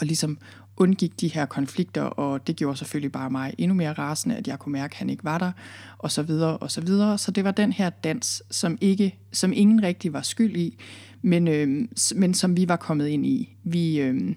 og 0.00 0.06
ligesom 0.06 0.38
undgik 0.76 1.20
de 1.20 1.28
her 1.28 1.46
konflikter, 1.46 2.02
og 2.02 2.46
det 2.46 2.56
gjorde 2.56 2.76
selvfølgelig 2.76 3.12
bare 3.12 3.30
mig 3.30 3.54
endnu 3.58 3.74
mere 3.74 3.92
rasende, 3.92 4.36
at 4.36 4.48
jeg 4.48 4.58
kunne 4.58 4.72
mærke, 4.72 4.92
at 4.92 4.98
han 4.98 5.10
ikke 5.10 5.24
var 5.24 5.38
der, 5.38 5.52
og 5.98 6.10
så 6.10 6.22
videre, 6.22 6.56
og 6.56 6.70
så 6.70 6.80
videre. 6.80 7.18
Så 7.18 7.30
det 7.30 7.44
var 7.44 7.50
den 7.50 7.72
her 7.72 7.90
dans, 7.90 8.42
som, 8.50 8.78
ikke, 8.80 9.18
som 9.32 9.52
ingen 9.52 9.82
rigtig 9.82 10.12
var 10.12 10.22
skyld 10.22 10.56
i, 10.56 10.78
men, 11.22 11.48
øh, 11.48 11.88
men 12.16 12.34
som 12.34 12.56
vi 12.56 12.68
var 12.68 12.76
kommet 12.76 13.08
ind 13.08 13.26
i. 13.26 13.56
Vi, 13.64 14.00
øh, 14.00 14.34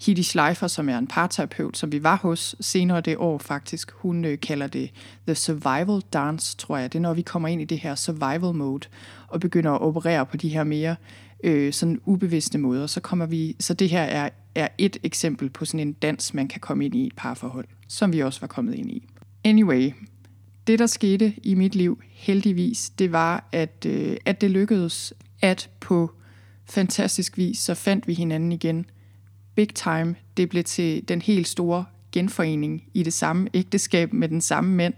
Hidi 0.00 0.22
Schleifer, 0.22 0.66
som 0.66 0.88
er 0.88 0.98
en 0.98 1.06
parterapeut, 1.06 1.76
som 1.76 1.92
vi 1.92 2.02
var 2.02 2.16
hos 2.16 2.56
senere 2.60 3.00
det 3.00 3.16
år 3.16 3.38
faktisk, 3.38 3.90
hun 3.94 4.24
øh, 4.24 4.40
kalder 4.40 4.66
det 4.66 4.90
the 5.26 5.34
survival 5.34 6.02
dance, 6.12 6.56
tror 6.56 6.76
jeg. 6.76 6.92
Det 6.92 6.98
er, 6.98 7.02
når 7.02 7.14
vi 7.14 7.22
kommer 7.22 7.48
ind 7.48 7.60
i 7.60 7.64
det 7.64 7.78
her 7.78 7.94
survival 7.94 8.54
mode, 8.54 8.88
og 9.28 9.40
begynder 9.40 9.70
at 9.72 9.80
operere 9.80 10.26
på 10.26 10.36
de 10.36 10.48
her 10.48 10.64
mere 10.64 10.96
øh, 11.44 11.72
sådan 11.72 12.00
ubevidste 12.04 12.58
måder, 12.58 12.86
så 12.86 13.00
kommer 13.00 13.26
vi, 13.26 13.56
så 13.60 13.74
det 13.74 13.88
her 13.88 14.02
er, 14.02 14.28
er 14.58 14.68
et 14.78 14.96
eksempel 15.02 15.50
på 15.50 15.64
sådan 15.64 15.88
en 15.88 15.92
dans, 15.92 16.34
man 16.34 16.48
kan 16.48 16.60
komme 16.60 16.84
ind 16.84 16.94
i 16.94 17.06
et 17.06 17.12
parforhold, 17.16 17.66
som 17.88 18.12
vi 18.12 18.22
også 18.22 18.40
var 18.40 18.46
kommet 18.46 18.74
ind 18.74 18.90
i. 18.90 19.06
Anyway, 19.44 19.92
det 20.66 20.78
der 20.78 20.86
skete 20.86 21.34
i 21.42 21.54
mit 21.54 21.74
liv, 21.74 22.00
heldigvis, 22.10 22.90
det 22.90 23.12
var, 23.12 23.48
at, 23.52 23.86
øh, 23.86 24.16
at 24.24 24.40
det 24.40 24.50
lykkedes, 24.50 25.14
at 25.42 25.70
på 25.80 26.10
fantastisk 26.64 27.38
vis, 27.38 27.58
så 27.58 27.74
fandt 27.74 28.08
vi 28.08 28.14
hinanden 28.14 28.52
igen. 28.52 28.86
Big 29.54 29.68
time. 29.74 30.14
Det 30.36 30.48
blev 30.48 30.64
til 30.64 31.08
den 31.08 31.22
helt 31.22 31.48
store 31.48 31.84
genforening 32.12 32.84
i 32.94 33.02
det 33.02 33.12
samme 33.12 33.48
ægteskab 33.54 34.12
med 34.12 34.28
den 34.28 34.40
samme 34.40 34.74
mænd. 34.74 34.94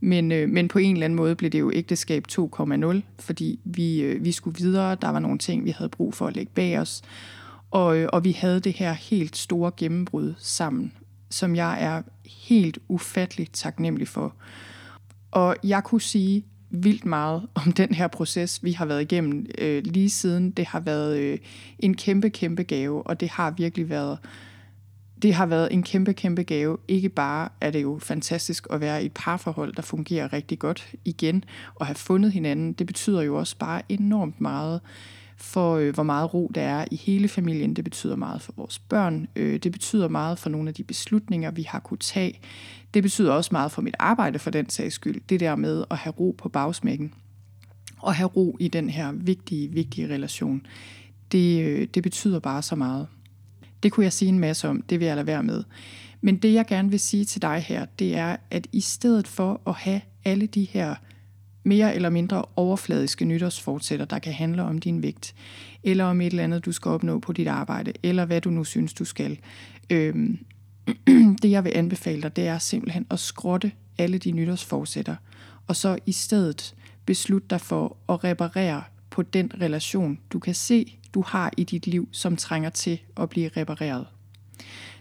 Men, 0.00 0.32
øh, 0.32 0.48
men 0.48 0.68
på 0.68 0.78
en 0.78 0.92
eller 0.92 1.04
anden 1.04 1.16
måde 1.16 1.34
blev 1.34 1.50
det 1.50 1.60
jo 1.60 1.72
ægteskab 1.74 2.24
2,0, 2.28 3.00
fordi 3.18 3.60
vi, 3.64 4.00
øh, 4.00 4.24
vi 4.24 4.32
skulle 4.32 4.58
videre. 4.58 4.94
Der 4.94 5.08
var 5.08 5.18
nogle 5.18 5.38
ting, 5.38 5.64
vi 5.64 5.70
havde 5.70 5.88
brug 5.88 6.14
for 6.14 6.26
at 6.26 6.36
lægge 6.36 6.52
bag 6.54 6.78
os. 6.78 7.02
Og, 7.74 7.98
øh, 7.98 8.08
og 8.12 8.24
vi 8.24 8.32
havde 8.32 8.60
det 8.60 8.72
her 8.72 8.92
helt 8.92 9.36
store 9.36 9.72
gennembrud 9.76 10.34
sammen, 10.38 10.92
som 11.30 11.56
jeg 11.56 11.82
er 11.82 12.02
helt 12.26 12.78
ufatteligt 12.88 13.52
taknemmelig 13.52 14.08
for. 14.08 14.34
Og 15.30 15.56
jeg 15.64 15.84
kunne 15.84 16.00
sige 16.00 16.44
vildt 16.70 17.04
meget 17.04 17.46
om 17.64 17.72
den 17.72 17.94
her 17.94 18.08
proces, 18.08 18.64
vi 18.64 18.72
har 18.72 18.86
været 18.86 19.02
igennem 19.02 19.46
øh, 19.58 19.82
lige 19.84 20.10
siden. 20.10 20.50
Det 20.50 20.66
har 20.66 20.80
været 20.80 21.18
øh, 21.18 21.38
en 21.78 21.96
kæmpe, 21.96 22.30
kæmpe 22.30 22.62
gave, 22.62 23.06
og 23.06 23.20
det 23.20 23.28
har 23.28 23.50
virkelig 23.50 23.88
været 23.88 24.18
det 25.22 25.34
har 25.34 25.46
været 25.46 25.72
en 25.72 25.82
kæmpe, 25.82 26.12
kæmpe 26.12 26.42
gave. 26.42 26.78
Ikke 26.88 27.08
bare 27.08 27.48
er 27.60 27.70
det 27.70 27.82
jo 27.82 27.98
fantastisk 28.02 28.66
at 28.70 28.80
være 28.80 29.02
i 29.02 29.06
et 29.06 29.12
parforhold, 29.14 29.72
der 29.72 29.82
fungerer 29.82 30.32
rigtig 30.32 30.58
godt 30.58 30.94
igen, 31.04 31.44
og 31.74 31.86
have 31.86 31.94
fundet 31.94 32.32
hinanden. 32.32 32.72
Det 32.72 32.86
betyder 32.86 33.22
jo 33.22 33.36
også 33.36 33.56
bare 33.58 33.82
enormt 33.88 34.40
meget 34.40 34.80
for, 35.36 35.76
øh, 35.76 35.94
hvor 35.94 36.02
meget 36.02 36.34
ro 36.34 36.50
der 36.54 36.62
er 36.62 36.84
i 36.90 36.96
hele 36.96 37.28
familien. 37.28 37.74
Det 37.74 37.84
betyder 37.84 38.16
meget 38.16 38.42
for 38.42 38.52
vores 38.56 38.78
børn. 38.78 39.26
Øh, 39.36 39.58
det 39.58 39.72
betyder 39.72 40.08
meget 40.08 40.38
for 40.38 40.50
nogle 40.50 40.68
af 40.68 40.74
de 40.74 40.84
beslutninger, 40.84 41.50
vi 41.50 41.62
har 41.62 41.78
kunne 41.78 41.98
tage. 41.98 42.40
Det 42.94 43.02
betyder 43.02 43.32
også 43.32 43.48
meget 43.52 43.72
for 43.72 43.82
mit 43.82 43.96
arbejde 43.98 44.38
for 44.38 44.50
den 44.50 44.68
sags 44.68 44.94
skyld. 44.94 45.20
Det 45.28 45.40
der 45.40 45.56
med 45.56 45.84
at 45.90 45.96
have 45.96 46.12
ro 46.12 46.34
på 46.38 46.48
bagsmækken. 46.48 47.14
Og 47.98 48.14
have 48.14 48.28
ro 48.28 48.56
i 48.60 48.68
den 48.68 48.90
her 48.90 49.12
vigtige, 49.12 49.68
vigtige 49.68 50.14
relation. 50.14 50.66
Det, 51.32 51.64
øh, 51.64 51.88
det 51.94 52.02
betyder 52.02 52.38
bare 52.38 52.62
så 52.62 52.76
meget. 52.76 53.06
Det 53.82 53.92
kunne 53.92 54.04
jeg 54.04 54.12
sige 54.12 54.28
en 54.28 54.38
masse 54.38 54.68
om, 54.68 54.82
det 54.82 55.00
vil 55.00 55.06
jeg 55.06 55.16
lade 55.16 55.26
være 55.26 55.42
med. 55.42 55.64
Men 56.20 56.36
det 56.36 56.54
jeg 56.54 56.66
gerne 56.66 56.90
vil 56.90 57.00
sige 57.00 57.24
til 57.24 57.42
dig 57.42 57.64
her, 57.68 57.86
det 57.98 58.16
er, 58.16 58.36
at 58.50 58.66
i 58.72 58.80
stedet 58.80 59.28
for 59.28 59.60
at 59.66 59.74
have 59.74 60.00
alle 60.24 60.46
de 60.46 60.64
her 60.64 60.94
mere 61.64 61.94
eller 61.94 62.10
mindre 62.10 62.44
overfladiske 62.56 63.24
nytårsfortsætter, 63.24 64.04
der 64.04 64.18
kan 64.18 64.32
handle 64.32 64.62
om 64.62 64.78
din 64.78 65.02
vægt, 65.02 65.34
eller 65.82 66.04
om 66.04 66.20
et 66.20 66.26
eller 66.26 66.44
andet, 66.44 66.64
du 66.64 66.72
skal 66.72 66.88
opnå 66.88 67.18
på 67.18 67.32
dit 67.32 67.48
arbejde, 67.48 67.92
eller 68.02 68.24
hvad 68.24 68.40
du 68.40 68.50
nu 68.50 68.64
synes, 68.64 68.94
du 68.94 69.04
skal. 69.04 69.38
Øhm, 69.90 70.38
det 71.42 71.50
jeg 71.50 71.64
vil 71.64 71.72
anbefale 71.74 72.22
dig, 72.22 72.36
det 72.36 72.46
er 72.46 72.58
simpelthen 72.58 73.06
at 73.10 73.20
skrotte 73.20 73.72
alle 73.98 74.18
de 74.18 74.32
nytårsforsætter, 74.32 75.16
og 75.66 75.76
så 75.76 75.98
i 76.06 76.12
stedet 76.12 76.74
beslutte 77.06 77.46
dig 77.50 77.60
for 77.60 77.96
at 78.08 78.24
reparere 78.24 78.82
på 79.10 79.22
den 79.22 79.50
relation, 79.60 80.18
du 80.32 80.38
kan 80.38 80.54
se, 80.54 80.98
du 81.14 81.22
har 81.26 81.52
i 81.56 81.64
dit 81.64 81.86
liv, 81.86 82.08
som 82.12 82.36
trænger 82.36 82.70
til 82.70 83.00
at 83.16 83.28
blive 83.28 83.50
repareret. 83.56 84.06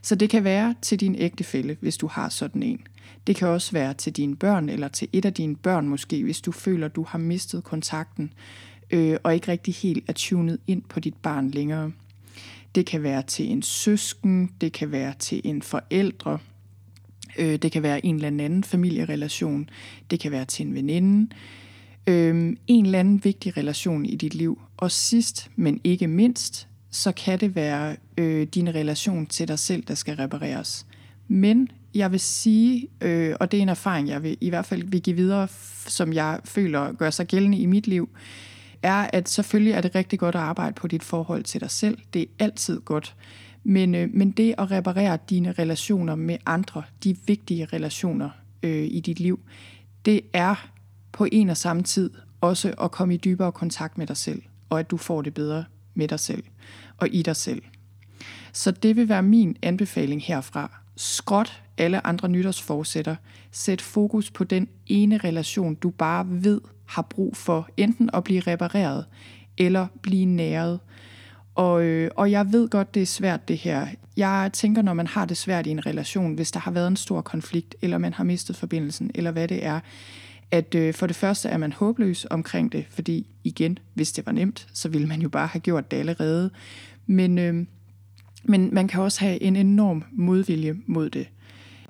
Så 0.03 0.15
det 0.15 0.29
kan 0.29 0.43
være 0.43 0.75
til 0.81 0.99
din 0.99 1.15
ægtefælle, 1.15 1.77
hvis 1.79 1.97
du 1.97 2.07
har 2.07 2.29
sådan 2.29 2.63
en. 2.63 2.87
Det 3.27 3.35
kan 3.35 3.47
også 3.47 3.71
være 3.71 3.93
til 3.93 4.13
dine 4.13 4.35
børn, 4.35 4.69
eller 4.69 4.87
til 4.87 5.07
et 5.13 5.25
af 5.25 5.33
dine 5.33 5.55
børn 5.55 5.87
måske, 5.87 6.23
hvis 6.23 6.41
du 6.41 6.51
føler, 6.51 6.87
du 6.87 7.03
har 7.03 7.19
mistet 7.19 7.63
kontakten, 7.63 8.33
øh, 8.91 9.17
og 9.23 9.33
ikke 9.33 9.51
rigtig 9.51 9.73
helt 9.73 10.03
er 10.07 10.13
tunet 10.13 10.59
ind 10.67 10.81
på 10.81 10.99
dit 10.99 11.15
barn 11.15 11.51
længere. 11.51 11.91
Det 12.75 12.85
kan 12.85 13.03
være 13.03 13.21
til 13.21 13.51
en 13.51 13.61
søsken, 13.61 14.51
det 14.61 14.73
kan 14.73 14.91
være 14.91 15.13
til 15.19 15.41
en 15.43 15.61
forældre, 15.61 16.39
øh, 17.37 17.55
det 17.55 17.71
kan 17.71 17.83
være 17.83 18.05
en 18.05 18.15
eller 18.15 18.27
anden 18.27 18.63
familierelation, 18.63 19.69
det 20.11 20.19
kan 20.19 20.31
være 20.31 20.45
til 20.45 20.67
en 20.67 20.75
veninde, 20.75 21.35
øh, 22.07 22.55
en 22.67 22.85
eller 22.85 22.99
anden 22.99 23.23
vigtig 23.23 23.57
relation 23.57 24.05
i 24.05 24.15
dit 24.15 24.35
liv. 24.35 24.61
Og 24.77 24.91
sidst, 24.91 25.51
men 25.55 25.81
ikke 25.83 26.07
mindst, 26.07 26.67
så 26.93 27.11
kan 27.11 27.39
det 27.39 27.55
være 27.55 27.95
øh, 28.17 28.47
din 28.47 28.75
relation 28.75 29.25
til 29.25 29.47
dig 29.47 29.59
selv, 29.59 29.83
der 29.83 29.95
skal 29.95 30.15
repareres. 30.15 30.85
Men 31.27 31.69
jeg 31.95 32.11
vil 32.11 32.19
sige, 32.19 32.87
øh, 33.01 33.35
og 33.39 33.51
det 33.51 33.57
er 33.57 33.61
en 33.61 33.69
erfaring, 33.69 34.07
jeg 34.07 34.23
vil, 34.23 34.37
i 34.41 34.49
hvert 34.49 34.65
fald 34.65 34.83
vil 34.83 35.01
give 35.01 35.15
videre, 35.15 35.47
som 35.87 36.13
jeg 36.13 36.39
føler 36.45 36.93
gør 36.93 37.09
sig 37.09 37.27
gældende 37.27 37.57
i 37.57 37.65
mit 37.65 37.87
liv, 37.87 38.09
er, 38.81 39.09
at 39.13 39.29
selvfølgelig 39.29 39.73
er 39.73 39.81
det 39.81 39.95
rigtig 39.95 40.19
godt 40.19 40.35
at 40.35 40.41
arbejde 40.41 40.73
på 40.73 40.87
dit 40.87 41.03
forhold 41.03 41.43
til 41.43 41.61
dig 41.61 41.71
selv. 41.71 41.97
Det 42.13 42.21
er 42.21 42.25
altid 42.39 42.79
godt. 42.79 43.15
Men, 43.63 43.95
øh, 43.95 44.09
men 44.13 44.31
det 44.31 44.55
at 44.57 44.71
reparere 44.71 45.17
dine 45.29 45.51
relationer 45.51 46.15
med 46.15 46.37
andre, 46.45 46.83
de 47.03 47.17
vigtige 47.27 47.65
relationer 47.65 48.29
øh, 48.63 48.83
i 48.83 48.99
dit 48.99 49.19
liv, 49.19 49.39
det 50.05 50.21
er 50.33 50.69
på 51.11 51.27
en 51.31 51.49
og 51.49 51.57
samme 51.57 51.83
tid 51.83 52.09
også 52.41 52.73
at 52.81 52.91
komme 52.91 53.13
i 53.13 53.17
dybere 53.17 53.51
kontakt 53.51 53.97
med 53.97 54.07
dig 54.07 54.17
selv, 54.17 54.41
og 54.69 54.79
at 54.79 54.91
du 54.91 54.97
får 54.97 55.21
det 55.21 55.33
bedre 55.33 55.63
med 55.93 56.07
dig 56.07 56.19
selv 56.19 56.43
og 56.97 57.07
i 57.11 57.21
dig 57.21 57.35
selv. 57.35 57.61
Så 58.53 58.71
det 58.71 58.95
vil 58.95 59.09
være 59.09 59.23
min 59.23 59.57
anbefaling 59.61 60.23
herfra. 60.23 60.79
Skråt 60.95 61.63
alle 61.77 62.07
andre 62.07 62.29
nytårsforsætter. 62.29 63.15
Sæt 63.51 63.81
fokus 63.81 64.31
på 64.31 64.43
den 64.43 64.67
ene 64.87 65.17
relation, 65.17 65.75
du 65.75 65.89
bare 65.89 66.25
ved 66.29 66.61
har 66.85 67.01
brug 67.01 67.37
for 67.37 67.69
enten 67.77 68.09
at 68.13 68.23
blive 68.23 68.39
repareret 68.39 69.05
eller 69.57 69.87
blive 70.01 70.25
næret. 70.25 70.79
Og, 71.55 71.83
øh, 71.83 72.11
og 72.15 72.31
jeg 72.31 72.53
ved 72.53 72.69
godt, 72.69 72.93
det 72.93 73.01
er 73.01 73.05
svært 73.05 73.47
det 73.47 73.57
her. 73.57 73.87
Jeg 74.17 74.49
tænker, 74.53 74.81
når 74.81 74.93
man 74.93 75.07
har 75.07 75.25
det 75.25 75.37
svært 75.37 75.67
i 75.67 75.69
en 75.69 75.85
relation, 75.85 76.33
hvis 76.33 76.51
der 76.51 76.59
har 76.59 76.71
været 76.71 76.87
en 76.87 76.95
stor 76.95 77.21
konflikt, 77.21 77.75
eller 77.81 77.97
man 77.97 78.13
har 78.13 78.23
mistet 78.23 78.55
forbindelsen, 78.55 79.11
eller 79.15 79.31
hvad 79.31 79.47
det 79.47 79.65
er, 79.65 79.79
at 80.51 80.75
øh, 80.75 80.93
for 80.93 81.07
det 81.07 81.15
første 81.15 81.49
er 81.49 81.57
man 81.57 81.73
håbløs 81.73 82.25
omkring 82.29 82.71
det, 82.71 82.85
fordi 82.89 83.27
igen, 83.43 83.79
hvis 83.93 84.11
det 84.11 84.25
var 84.25 84.31
nemt, 84.31 84.67
så 84.73 84.89
ville 84.89 85.07
man 85.07 85.21
jo 85.21 85.29
bare 85.29 85.47
have 85.47 85.59
gjort 85.59 85.91
det 85.91 85.97
allerede. 85.97 86.49
Men, 87.05 87.37
øh, 87.37 87.65
men 88.43 88.69
man 88.73 88.87
kan 88.87 89.01
også 89.01 89.19
have 89.19 89.41
en 89.43 89.55
enorm 89.55 90.03
modvilje 90.11 90.75
mod 90.85 91.09
det. 91.09 91.27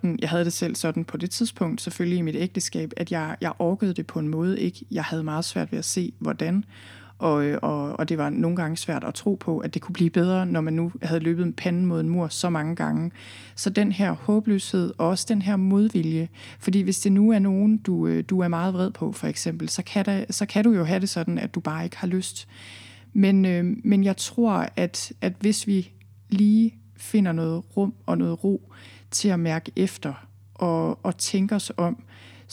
Mm, 0.02 0.18
jeg 0.22 0.30
havde 0.30 0.46
det 0.46 0.54
selv 0.54 0.76
sådan 0.76 1.06
på 1.06 1.18
det 1.18 1.32
tidspunkt, 1.32 1.82
selvfølgelig 1.82 2.18
i 2.18 2.22
mit 2.22 2.36
ægteskab, 2.36 2.92
at 2.98 3.12
jeg, 3.12 3.36
jeg 3.42 3.52
orkede 3.60 3.94
det 3.94 4.08
på 4.08 4.20
en 4.20 4.28
måde 4.28 4.60
ikke. 4.60 4.86
Jeg 4.92 5.04
havde 5.04 5.24
meget 5.24 5.46
svært 5.46 5.72
ved 5.72 5.80
at 5.80 5.86
se, 5.86 6.14
hvordan. 6.20 6.66
Og, 7.18 7.46
øh, 7.46 7.60
og, 7.62 8.00
og 8.00 8.10
det 8.10 8.18
var 8.18 8.30
nogle 8.30 8.58
gange 8.58 8.78
svært 8.78 9.04
at 9.04 9.14
tro 9.14 9.36
på, 9.36 9.58
at 9.58 9.74
det 9.74 9.82
kunne 9.82 9.94
blive 9.94 10.10
bedre, 10.10 10.46
når 10.46 10.62
man 10.62 10.74
nu 10.74 10.92
havde 11.02 11.20
løbet 11.20 11.56
panden 11.56 11.86
mod 11.86 12.00
en 12.00 12.10
mur 12.10 12.28
så 12.28 12.50
mange 12.50 12.76
gange. 12.76 13.12
Så 13.56 13.70
den 13.70 13.92
her 13.92 14.12
håbløshed 14.12 14.94
og 14.98 15.08
også 15.08 15.26
den 15.30 15.42
her 15.42 15.56
modvilje, 15.56 16.30
fordi 16.60 16.82
hvis 16.82 17.00
det 17.00 17.12
nu 17.12 17.32
er 17.32 17.40
nogen, 17.40 17.78
du, 17.78 18.08
øh, 18.08 18.24
du 18.30 18.40
er 18.40 18.48
meget 18.48 18.74
vred 18.74 18.92
på 18.92 19.12
for 19.12 19.28
eksempel, 19.28 19.70
så 19.70 19.84
kan, 19.84 20.06
der, 20.06 20.26
så 20.30 20.46
kan 20.46 20.64
du 20.64 20.72
jo 20.72 20.84
have 20.84 21.00
det 21.00 21.10
sådan, 21.10 21.38
at 21.38 21.56
du 21.56 21.60
bare 21.60 21.84
ikke 21.84 21.98
har 21.98 22.08
lyst. 22.08 22.48
Men, 23.14 23.46
øh, 23.46 23.66
men 23.84 24.04
jeg 24.04 24.18
tror, 24.18 24.68
at, 24.76 25.14
at 25.22 25.34
hvis 25.40 25.68
vi 25.68 25.92
lige 26.30 26.76
finder 26.98 27.32
noget 27.32 27.64
rum 27.78 27.94
og 28.06 28.18
noget 28.18 28.44
ro 28.44 28.74
til 29.12 29.30
at 29.30 29.40
mærke 29.40 29.72
efter 29.76 30.28
og, 30.54 31.06
og 31.06 31.18
tænke 31.18 31.56
os 31.56 31.72
om, 31.78 32.04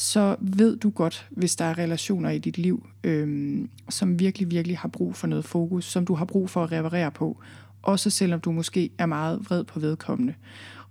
så 0.01 0.37
ved 0.41 0.77
du 0.77 0.91
godt, 0.91 1.27
hvis 1.31 1.57
der 1.57 1.65
er 1.65 1.79
relationer 1.79 2.31
i 2.31 2.39
dit 2.39 2.59
liv, 2.59 2.87
øhm, 3.05 3.71
som 3.89 4.19
virkelig, 4.19 4.51
virkelig 4.51 4.79
har 4.79 4.89
brug 4.89 5.17
for 5.17 5.27
noget 5.27 5.45
fokus, 5.45 5.85
som 5.85 6.07
du 6.07 6.15
har 6.15 6.25
brug 6.25 6.51
for 6.51 6.65
at 6.65 6.73
reparere 6.73 7.11
på, 7.11 7.41
også 7.83 8.11
selvom 8.11 8.41
du 8.41 8.53
måske 8.53 8.91
er 8.99 9.07
meget 9.07 9.41
vred 9.41 9.65
på 9.65 9.81
vedkommende. 9.81 10.35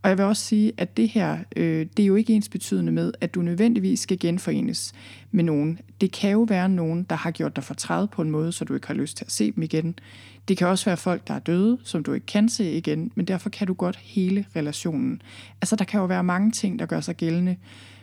Og 0.01 0.09
jeg 0.09 0.17
vil 0.17 0.25
også 0.25 0.43
sige, 0.43 0.71
at 0.77 0.97
det 0.97 1.09
her, 1.09 1.37
øh, 1.55 1.85
det 1.97 2.03
er 2.03 2.07
jo 2.07 2.15
ikke 2.15 2.33
ens 2.33 2.49
betydende 2.49 2.91
med, 2.91 3.11
at 3.21 3.35
du 3.35 3.41
nødvendigvis 3.41 3.99
skal 3.99 4.19
genforenes 4.19 4.93
med 5.31 5.43
nogen. 5.43 5.79
Det 6.01 6.11
kan 6.11 6.31
jo 6.31 6.41
være 6.49 6.69
nogen, 6.69 7.03
der 7.09 7.15
har 7.15 7.31
gjort 7.31 7.55
dig 7.55 7.63
fortræd 7.63 8.07
på 8.07 8.21
en 8.21 8.31
måde, 8.31 8.51
så 8.51 8.65
du 8.65 8.73
ikke 8.73 8.87
har 8.87 8.93
lyst 8.93 9.17
til 9.17 9.25
at 9.25 9.31
se 9.31 9.51
dem 9.51 9.63
igen. 9.63 9.99
Det 10.47 10.57
kan 10.57 10.67
også 10.67 10.85
være 10.85 10.97
folk, 10.97 11.27
der 11.27 11.33
er 11.33 11.39
døde, 11.39 11.77
som 11.83 12.03
du 12.03 12.13
ikke 12.13 12.25
kan 12.25 12.49
se 12.49 12.71
igen, 12.71 13.11
men 13.15 13.25
derfor 13.25 13.49
kan 13.49 13.67
du 13.67 13.73
godt 13.73 13.97
hele 13.97 14.45
relationen. 14.55 15.21
Altså, 15.61 15.75
der 15.75 15.85
kan 15.85 15.99
jo 15.99 16.05
være 16.05 16.23
mange 16.23 16.51
ting, 16.51 16.79
der 16.79 16.85
gør 16.85 17.01
sig 17.01 17.15
gældende. 17.15 17.55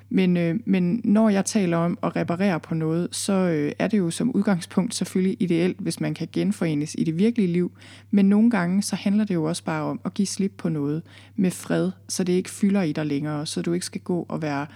Men, 0.08 0.36
øh, 0.36 0.60
men 0.64 1.00
når 1.04 1.28
jeg 1.28 1.44
taler 1.44 1.76
om 1.76 1.98
at 2.02 2.16
reparere 2.16 2.60
på 2.60 2.74
noget, 2.74 3.08
så 3.12 3.32
øh, 3.32 3.72
er 3.78 3.88
det 3.88 3.98
jo 3.98 4.10
som 4.10 4.30
udgangspunkt 4.30 4.94
selvfølgelig 4.94 5.36
ideelt, 5.40 5.78
hvis 5.78 6.00
man 6.00 6.14
kan 6.14 6.28
genforenes 6.32 6.96
i 6.98 7.04
det 7.04 7.18
virkelige 7.18 7.52
liv. 7.52 7.72
Men 8.10 8.28
nogle 8.28 8.50
gange, 8.50 8.82
så 8.82 8.96
handler 8.96 9.24
det 9.24 9.34
jo 9.34 9.44
også 9.44 9.64
bare 9.64 9.82
om 9.82 10.00
at 10.04 10.14
give 10.14 10.26
slip 10.26 10.52
på 10.58 10.68
noget 10.68 11.02
med 11.36 11.50
fred, 11.50 11.90
så 12.08 12.24
det 12.24 12.32
ikke 12.32 12.50
fylder 12.50 12.82
i 12.82 12.92
dig 12.92 13.06
længere, 13.06 13.46
så 13.46 13.62
du 13.62 13.72
ikke 13.72 13.86
skal 13.86 14.00
gå 14.00 14.26
og 14.28 14.42
være 14.42 14.66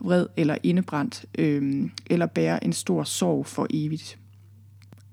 vred 0.00 0.26
eller 0.36 0.56
indebrændt, 0.62 1.24
øh, 1.38 1.90
eller 2.10 2.26
bære 2.26 2.64
en 2.64 2.72
stor 2.72 3.04
sorg 3.04 3.46
for 3.46 3.66
evigt. 3.70 4.18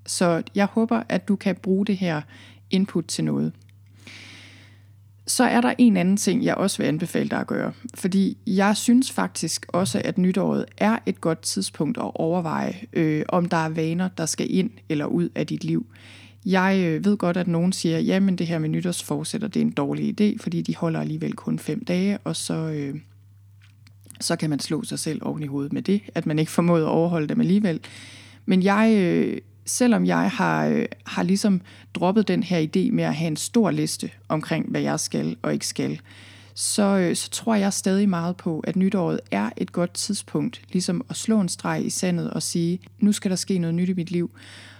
Så 0.06 0.42
jeg 0.54 0.66
håber, 0.66 1.02
at 1.08 1.28
du 1.28 1.36
kan 1.36 1.56
bruge 1.56 1.86
det 1.86 1.96
her 1.96 2.20
input 2.70 3.04
til 3.04 3.24
noget. 3.24 3.52
Så 5.28 5.44
er 5.44 5.60
der 5.60 5.74
en 5.78 5.96
anden 5.96 6.16
ting, 6.16 6.44
jeg 6.44 6.54
også 6.54 6.78
vil 6.78 6.88
anbefale 6.88 7.28
dig 7.28 7.40
at 7.40 7.46
gøre. 7.46 7.72
Fordi 7.94 8.36
jeg 8.46 8.76
synes 8.76 9.12
faktisk 9.12 9.66
også, 9.68 10.02
at 10.04 10.18
nytåret 10.18 10.64
er 10.78 10.98
et 11.06 11.20
godt 11.20 11.40
tidspunkt 11.40 11.98
at 11.98 12.10
overveje, 12.14 12.76
øh, 12.92 13.24
om 13.28 13.48
der 13.48 13.56
er 13.56 13.68
vaner, 13.68 14.08
der 14.08 14.26
skal 14.26 14.54
ind 14.54 14.70
eller 14.88 15.04
ud 15.04 15.28
af 15.34 15.46
dit 15.46 15.64
liv. 15.64 15.86
Jeg 16.46 16.80
øh, 16.84 17.04
ved 17.04 17.16
godt, 17.16 17.36
at 17.36 17.48
nogen 17.48 17.72
siger, 17.72 17.98
jamen 17.98 18.36
det 18.36 18.46
her 18.46 18.58
med 18.58 18.68
nytårsforsætter, 18.68 19.48
det 19.48 19.60
er 19.60 19.64
en 19.64 19.70
dårlig 19.70 20.20
idé, 20.20 20.42
fordi 20.42 20.62
de 20.62 20.76
holder 20.76 21.00
alligevel 21.00 21.32
kun 21.32 21.58
fem 21.58 21.84
dage, 21.84 22.18
og 22.18 22.36
så, 22.36 22.54
øh, 22.54 22.94
så 24.20 24.36
kan 24.36 24.50
man 24.50 24.60
slå 24.60 24.82
sig 24.82 24.98
selv 24.98 25.20
oven 25.24 25.42
i 25.42 25.46
hovedet 25.46 25.72
med 25.72 25.82
det, 25.82 26.00
at 26.14 26.26
man 26.26 26.38
ikke 26.38 26.50
formåede 26.50 26.84
at 26.84 26.90
overholde 26.90 27.28
dem 27.28 27.40
alligevel. 27.40 27.80
Men 28.46 28.62
jeg, 28.62 28.94
øh, 28.96 29.38
selvom 29.68 30.06
jeg 30.06 30.30
har, 30.30 30.66
øh, 30.66 30.86
har 31.06 31.22
ligesom 31.22 31.60
droppet 31.94 32.28
den 32.28 32.42
her 32.42 32.60
idé 32.60 32.92
med 32.92 33.04
at 33.04 33.14
have 33.14 33.28
en 33.28 33.36
stor 33.36 33.70
liste 33.70 34.10
omkring, 34.28 34.70
hvad 34.70 34.80
jeg 34.80 35.00
skal 35.00 35.36
og 35.42 35.52
ikke 35.52 35.66
skal, 35.66 36.00
så, 36.54 36.82
øh, 36.82 37.16
så 37.16 37.30
tror 37.30 37.54
jeg 37.54 37.72
stadig 37.72 38.08
meget 38.08 38.36
på, 38.36 38.60
at 38.60 38.76
nytåret 38.76 39.20
er 39.30 39.50
et 39.56 39.72
godt 39.72 39.94
tidspunkt, 39.94 40.62
ligesom 40.72 41.04
at 41.10 41.16
slå 41.16 41.40
en 41.40 41.48
streg 41.48 41.86
i 41.86 41.90
sandet 41.90 42.30
og 42.30 42.42
sige, 42.42 42.80
nu 43.00 43.12
skal 43.12 43.30
der 43.30 43.36
ske 43.36 43.58
noget 43.58 43.74
nyt 43.74 43.88
i 43.88 43.92
mit 43.92 44.10
liv. 44.10 44.30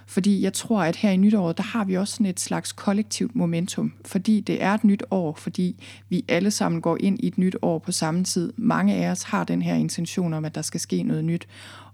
Fordi 0.08 0.42
jeg 0.42 0.52
tror, 0.52 0.82
at 0.82 0.96
her 0.96 1.10
i 1.10 1.16
nytåret, 1.16 1.56
der 1.56 1.62
har 1.62 1.84
vi 1.84 1.96
også 1.96 2.12
sådan 2.12 2.26
et 2.26 2.40
slags 2.40 2.72
kollektivt 2.72 3.36
momentum. 3.36 3.92
Fordi 4.04 4.40
det 4.40 4.62
er 4.62 4.74
et 4.74 4.84
nyt 4.84 5.02
år, 5.10 5.34
fordi 5.34 5.84
vi 6.08 6.24
alle 6.28 6.50
sammen 6.50 6.80
går 6.80 6.96
ind 7.00 7.18
i 7.20 7.26
et 7.26 7.38
nyt 7.38 7.56
år 7.62 7.78
på 7.78 7.92
samme 7.92 8.24
tid. 8.24 8.52
Mange 8.56 8.94
af 8.94 9.10
os 9.10 9.22
har 9.22 9.44
den 9.44 9.62
her 9.62 9.74
intention 9.74 10.32
om, 10.32 10.44
at 10.44 10.54
der 10.54 10.62
skal 10.62 10.80
ske 10.80 11.02
noget 11.02 11.24
nyt. 11.24 11.48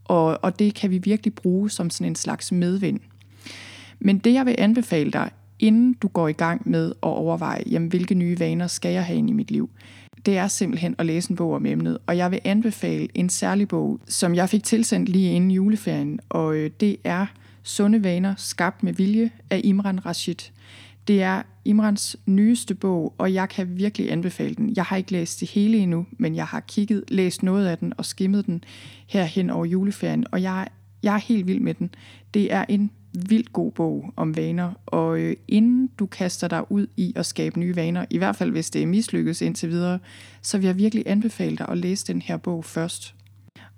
Og, 0.05 0.45
og 0.45 0.59
det 0.59 0.75
kan 0.75 0.91
vi 0.91 0.99
virkelig 0.99 1.35
bruge 1.35 1.71
som 1.71 1.91
sådan 1.91 2.07
en 2.07 2.15
slags 2.15 2.53
medvind. 2.53 3.01
Men 3.99 4.19
det 4.19 4.33
jeg 4.33 4.47
vil 4.47 4.55
anbefale 4.59 5.11
dig, 5.11 5.31
inden 5.59 5.93
du 5.93 6.09
går 6.09 6.29
i 6.29 6.33
gang 6.33 6.71
med 6.71 6.89
at 6.89 6.95
overveje, 7.09 7.63
jamen, 7.71 7.89
hvilke 7.89 8.15
nye 8.15 8.39
vaner 8.39 8.67
skal 8.67 8.93
jeg 8.93 9.05
have 9.05 9.19
ind 9.19 9.31
i 9.31 9.33
mit 9.33 9.51
liv, 9.51 9.71
det 10.27 10.37
er 10.37 10.49
simpelthen 10.49 10.95
at 10.99 11.07
læse 11.07 11.31
en 11.31 11.37
bog 11.37 11.55
om 11.55 11.67
emnet. 11.67 11.99
Og 12.07 12.17
jeg 12.17 12.31
vil 12.31 12.41
anbefale 12.45 13.09
en 13.15 13.29
særlig 13.29 13.69
bog, 13.69 14.01
som 14.07 14.35
jeg 14.35 14.49
fik 14.49 14.65
tilsendt 14.65 15.09
lige 15.09 15.33
inden 15.33 15.51
juleferien, 15.51 16.21
og 16.29 16.57
øh, 16.57 16.71
det 16.81 16.97
er 17.05 17.27
Sunde 17.67 18.05
vaner 18.05 18.35
skabt 18.37 18.83
med 18.83 18.93
vilje 18.93 19.31
af 19.51 19.61
Imran 19.65 20.07
Rashid. 20.07 20.51
Det 21.09 21.23
er 21.23 21.43
Imrans 21.65 22.17
nyeste 22.27 22.75
bog, 22.75 23.15
og 23.19 23.35
jeg 23.35 23.49
kan 23.49 23.79
virkelig 23.79 24.13
anbefale 24.13 24.55
den. 24.55 24.77
Jeg 24.77 24.85
har 24.85 24.97
ikke 24.97 25.13
læst 25.13 25.41
det 25.41 25.51
hele 25.51 25.79
endnu, 25.79 26.07
men 26.19 26.37
jeg 26.37 26.47
har 26.47 26.61
kigget, 26.61 27.05
læst 27.09 27.43
noget 27.43 27.67
af 27.67 27.79
den 27.79 27.93
og 27.97 28.05
skimmet 28.05 28.47
den 28.47 28.65
her 29.07 29.25
hen 29.25 29.51
over 29.51 29.65
juleferien, 29.65 30.27
og 30.33 30.43
jeg, 30.43 30.69
jeg 31.03 31.15
er 31.15 31.19
helt 31.19 31.47
vild 31.47 31.61
med 31.61 31.75
den. 31.75 31.95
Det 32.35 32.53
er 32.53 32.65
en 32.69 32.91
vildt 33.29 33.53
god 33.53 33.73
bog 33.73 34.13
om 34.17 34.37
vaner, 34.37 34.73
og 34.87 35.19
øh, 35.19 35.37
inden 35.49 35.91
du 35.99 36.07
kaster 36.07 36.49
dig 36.49 36.73
ud 36.73 36.87
i 36.97 37.13
at 37.17 37.27
skabe 37.27 37.59
nye 37.59 37.77
vaner, 37.77 38.05
i 38.11 38.19
hvert 38.19 38.37
fald 38.37 38.51
hvis 38.51 38.71
det 38.71 38.83
er 38.83 38.87
mislykkes 38.87 39.43
indtil 39.43 39.71
videre, 39.71 39.99
så 40.43 40.59
vil 40.59 40.67
jeg 40.67 40.77
virkelig 40.77 41.05
anbefale 41.07 41.57
dig 41.57 41.69
at 41.69 41.79
læse 41.79 42.07
den 42.07 42.23
her 42.23 42.37
bog 42.37 42.65
først. 42.65 43.15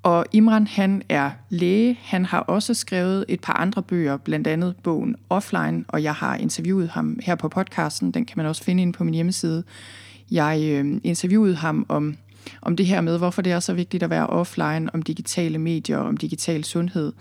Og 0.07 0.27
Imran, 0.33 0.67
han 0.67 1.03
er 1.09 1.31
læge. 1.51 1.99
Han 2.03 2.25
har 2.25 2.39
også 2.39 2.75
skrevet 2.75 3.25
et 3.29 3.41
par 3.41 3.53
andre 3.53 3.83
bøger, 3.83 4.17
blandt 4.17 4.47
andet 4.47 4.75
bogen 4.83 5.17
Offline, 5.31 5.85
og 5.89 6.03
jeg 6.03 6.15
har 6.15 6.37
interviewet 6.37 6.89
ham 6.89 7.19
her 7.23 7.35
på 7.35 7.49
podcasten. 7.49 8.11
Den 8.11 8.25
kan 8.25 8.35
man 8.37 8.47
også 8.47 8.65
finde 8.65 8.83
inde 8.83 8.93
på 8.93 9.05
min 9.05 9.15
hjemmeside. 9.15 9.65
Jeg 10.31 10.61
øh, 10.63 11.01
interviewede 11.05 11.57
ham 11.57 11.87
om, 11.89 12.17
om 12.63 12.77
det 12.77 12.87
her 12.87 13.01
med, 13.01 13.19
hvorfor 13.19 13.43
det 13.43 13.53
er 13.53 13.61
så 13.61 13.75
vigtigt 13.75 14.03
at 14.03 14.11
være 14.11 14.27
offline, 14.27 14.95
om 14.95 15.03
digitale 15.03 15.59
medier, 15.59 15.99
om 15.99 16.17
digital 16.17 16.65
sundhed. 16.65 17.13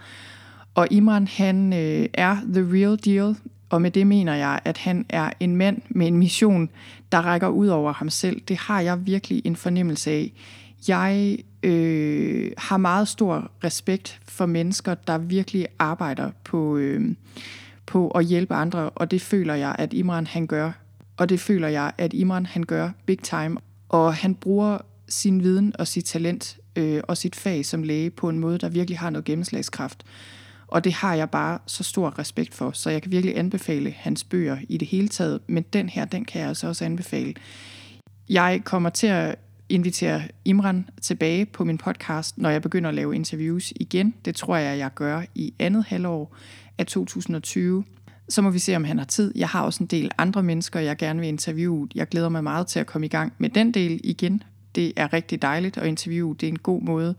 Og 0.75 0.87
Imran, 0.91 1.27
han 1.27 1.73
øh, 1.73 2.09
er 2.13 2.37
the 2.53 2.67
real 2.73 2.99
deal, 3.05 3.35
og 3.69 3.81
med 3.81 3.91
det 3.91 4.07
mener 4.07 4.35
jeg, 4.35 4.59
at 4.65 4.77
han 4.77 5.05
er 5.09 5.29
en 5.39 5.55
mand 5.55 5.81
med 5.89 6.07
en 6.07 6.17
mission, 6.17 6.69
der 7.11 7.17
rækker 7.17 7.47
ud 7.47 7.67
over 7.67 7.93
ham 7.93 8.09
selv. 8.09 8.41
Det 8.47 8.57
har 8.57 8.81
jeg 8.81 9.05
virkelig 9.05 9.41
en 9.45 9.55
fornemmelse 9.55 10.11
af. 10.11 10.31
Jeg 10.87 11.37
øh, 11.65 12.51
har 12.57 12.77
meget 12.77 13.07
stor 13.07 13.51
respekt 13.63 14.19
for 14.27 14.45
mennesker, 14.45 14.93
der 14.93 15.17
virkelig 15.17 15.67
arbejder 15.79 16.31
på, 16.43 16.77
øh, 16.77 17.15
på 17.85 18.09
at 18.09 18.25
hjælpe 18.25 18.53
andre, 18.53 18.89
og 18.89 19.11
det 19.11 19.21
føler 19.21 19.53
jeg, 19.53 19.75
at 19.79 19.93
Imran 19.93 20.27
han 20.27 20.47
gør 20.47 20.71
Og 21.17 21.29
det 21.29 21.39
føler 21.39 21.67
jeg, 21.67 21.91
at 21.97 22.13
Imran 22.13 22.45
han 22.45 22.63
gør 22.63 22.89
big 23.05 23.19
time. 23.19 23.57
Og 23.89 24.15
han 24.15 24.35
bruger 24.35 24.77
sin 25.07 25.43
viden 25.43 25.73
og 25.79 25.87
sit 25.87 26.05
talent 26.05 26.57
øh, 26.75 27.01
og 27.07 27.17
sit 27.17 27.35
fag 27.35 27.65
som 27.65 27.83
læge 27.83 28.09
på 28.09 28.29
en 28.29 28.39
måde, 28.39 28.57
der 28.57 28.69
virkelig 28.69 28.99
har 28.99 29.09
noget 29.09 29.25
gennemslagskraft. 29.25 30.03
Og 30.67 30.83
det 30.83 30.93
har 30.93 31.13
jeg 31.13 31.29
bare 31.29 31.59
så 31.65 31.83
stor 31.83 32.19
respekt 32.19 32.53
for, 32.53 32.71
så 32.71 32.89
jeg 32.89 33.01
kan 33.01 33.11
virkelig 33.11 33.37
anbefale 33.37 33.91
hans 33.91 34.23
bøger 34.23 34.57
i 34.69 34.77
det 34.77 34.87
hele 34.87 35.07
taget. 35.07 35.39
Men 35.47 35.63
den 35.73 35.89
her, 35.89 36.05
den 36.05 36.25
kan 36.25 36.41
jeg 36.41 36.47
altså 36.47 36.67
også 36.67 36.85
anbefale. 36.85 37.33
Jeg 38.29 38.61
kommer 38.63 38.89
til 38.89 39.07
at 39.07 39.35
invitere 39.69 40.21
Imran 40.45 40.89
tilbage 41.01 41.45
på 41.45 41.63
min 41.63 41.77
podcast, 41.77 42.37
når 42.37 42.49
jeg 42.49 42.61
begynder 42.61 42.89
at 42.89 42.95
lave 42.95 43.15
interviews 43.15 43.73
igen. 43.75 44.13
Det 44.25 44.35
tror 44.35 44.55
jeg, 44.55 44.77
jeg 44.77 44.93
gør 44.95 45.21
i 45.35 45.53
andet 45.59 45.85
halvår 45.85 46.35
af 46.77 46.85
2020. 46.85 47.83
Så 48.29 48.41
må 48.41 48.49
vi 48.49 48.59
se, 48.59 48.75
om 48.75 48.83
han 48.83 48.97
har 48.97 49.05
tid. 49.05 49.31
Jeg 49.35 49.49
har 49.49 49.61
også 49.61 49.83
en 49.83 49.87
del 49.87 50.11
andre 50.17 50.43
mennesker, 50.43 50.79
jeg 50.79 50.97
gerne 50.97 51.19
vil 51.19 51.29
interviewe. 51.29 51.87
Jeg 51.95 52.07
glæder 52.07 52.29
mig 52.29 52.43
meget 52.43 52.67
til 52.67 52.79
at 52.79 52.85
komme 52.85 53.05
i 53.05 53.09
gang 53.09 53.33
med 53.37 53.49
den 53.49 53.71
del 53.71 54.01
igen. 54.03 54.43
Det 54.75 54.93
er 54.95 55.13
rigtig 55.13 55.41
dejligt 55.41 55.77
at 55.77 55.87
interviewe. 55.87 56.35
Det 56.39 56.47
er 56.47 56.51
en 56.51 56.59
god 56.59 56.81
måde 56.81 57.15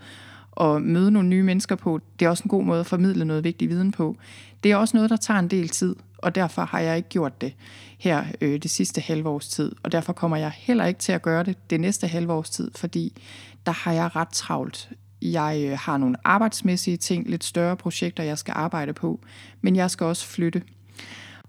at 0.61 0.83
møde 0.83 1.11
nogle 1.11 1.29
nye 1.29 1.43
mennesker 1.43 1.75
på. 1.75 2.01
Det 2.19 2.27
er 2.27 2.29
også 2.29 2.45
en 2.45 2.49
god 2.49 2.65
måde 2.65 2.81
at 2.81 2.87
formidle 2.87 3.25
noget 3.25 3.45
vigtig 3.45 3.69
viden 3.69 3.93
på. 3.93 4.17
Det 4.65 4.73
er 4.73 4.77
også 4.77 4.97
noget, 4.97 5.11
der 5.11 5.17
tager 5.17 5.41
en 5.41 5.49
del 5.49 5.69
tid, 5.69 5.97
og 6.27 6.35
derfor 6.35 6.63
har 6.65 6.81
jeg 6.81 6.97
ikke 6.97 7.09
gjort 7.09 7.41
det 7.41 7.55
her 7.99 8.25
øh, 8.41 8.63
det 8.63 8.71
sidste 8.71 9.01
halve 9.01 9.29
års 9.29 9.49
tid. 9.49 9.73
Og 9.83 9.93
derfor 9.93 10.13
kommer 10.13 10.37
jeg 10.37 10.53
heller 10.57 10.85
ikke 10.85 11.01
til 11.01 11.13
at 11.13 11.23
gøre 11.23 11.45
det 11.45 11.71
det 11.71 11.81
næste 11.81 12.07
halve 12.07 12.33
års 12.33 12.51
tid, 12.51 12.71
fordi 12.75 13.23
der 13.67 13.73
har 13.73 13.93
jeg 13.93 14.17
ret 14.17 14.29
travlt. 14.29 14.91
Jeg 15.23 15.63
øh, 15.65 15.79
har 15.79 15.97
nogle 15.97 16.17
arbejdsmæssige 16.25 16.97
ting, 16.97 17.31
lidt 17.31 17.45
større 17.45 17.77
projekter, 17.77 18.23
jeg 18.23 18.39
skal 18.39 18.53
arbejde 18.57 18.93
på, 18.93 19.21
men 19.61 19.77
jeg 19.77 19.91
skal 19.91 20.07
også 20.07 20.27
flytte. 20.27 20.63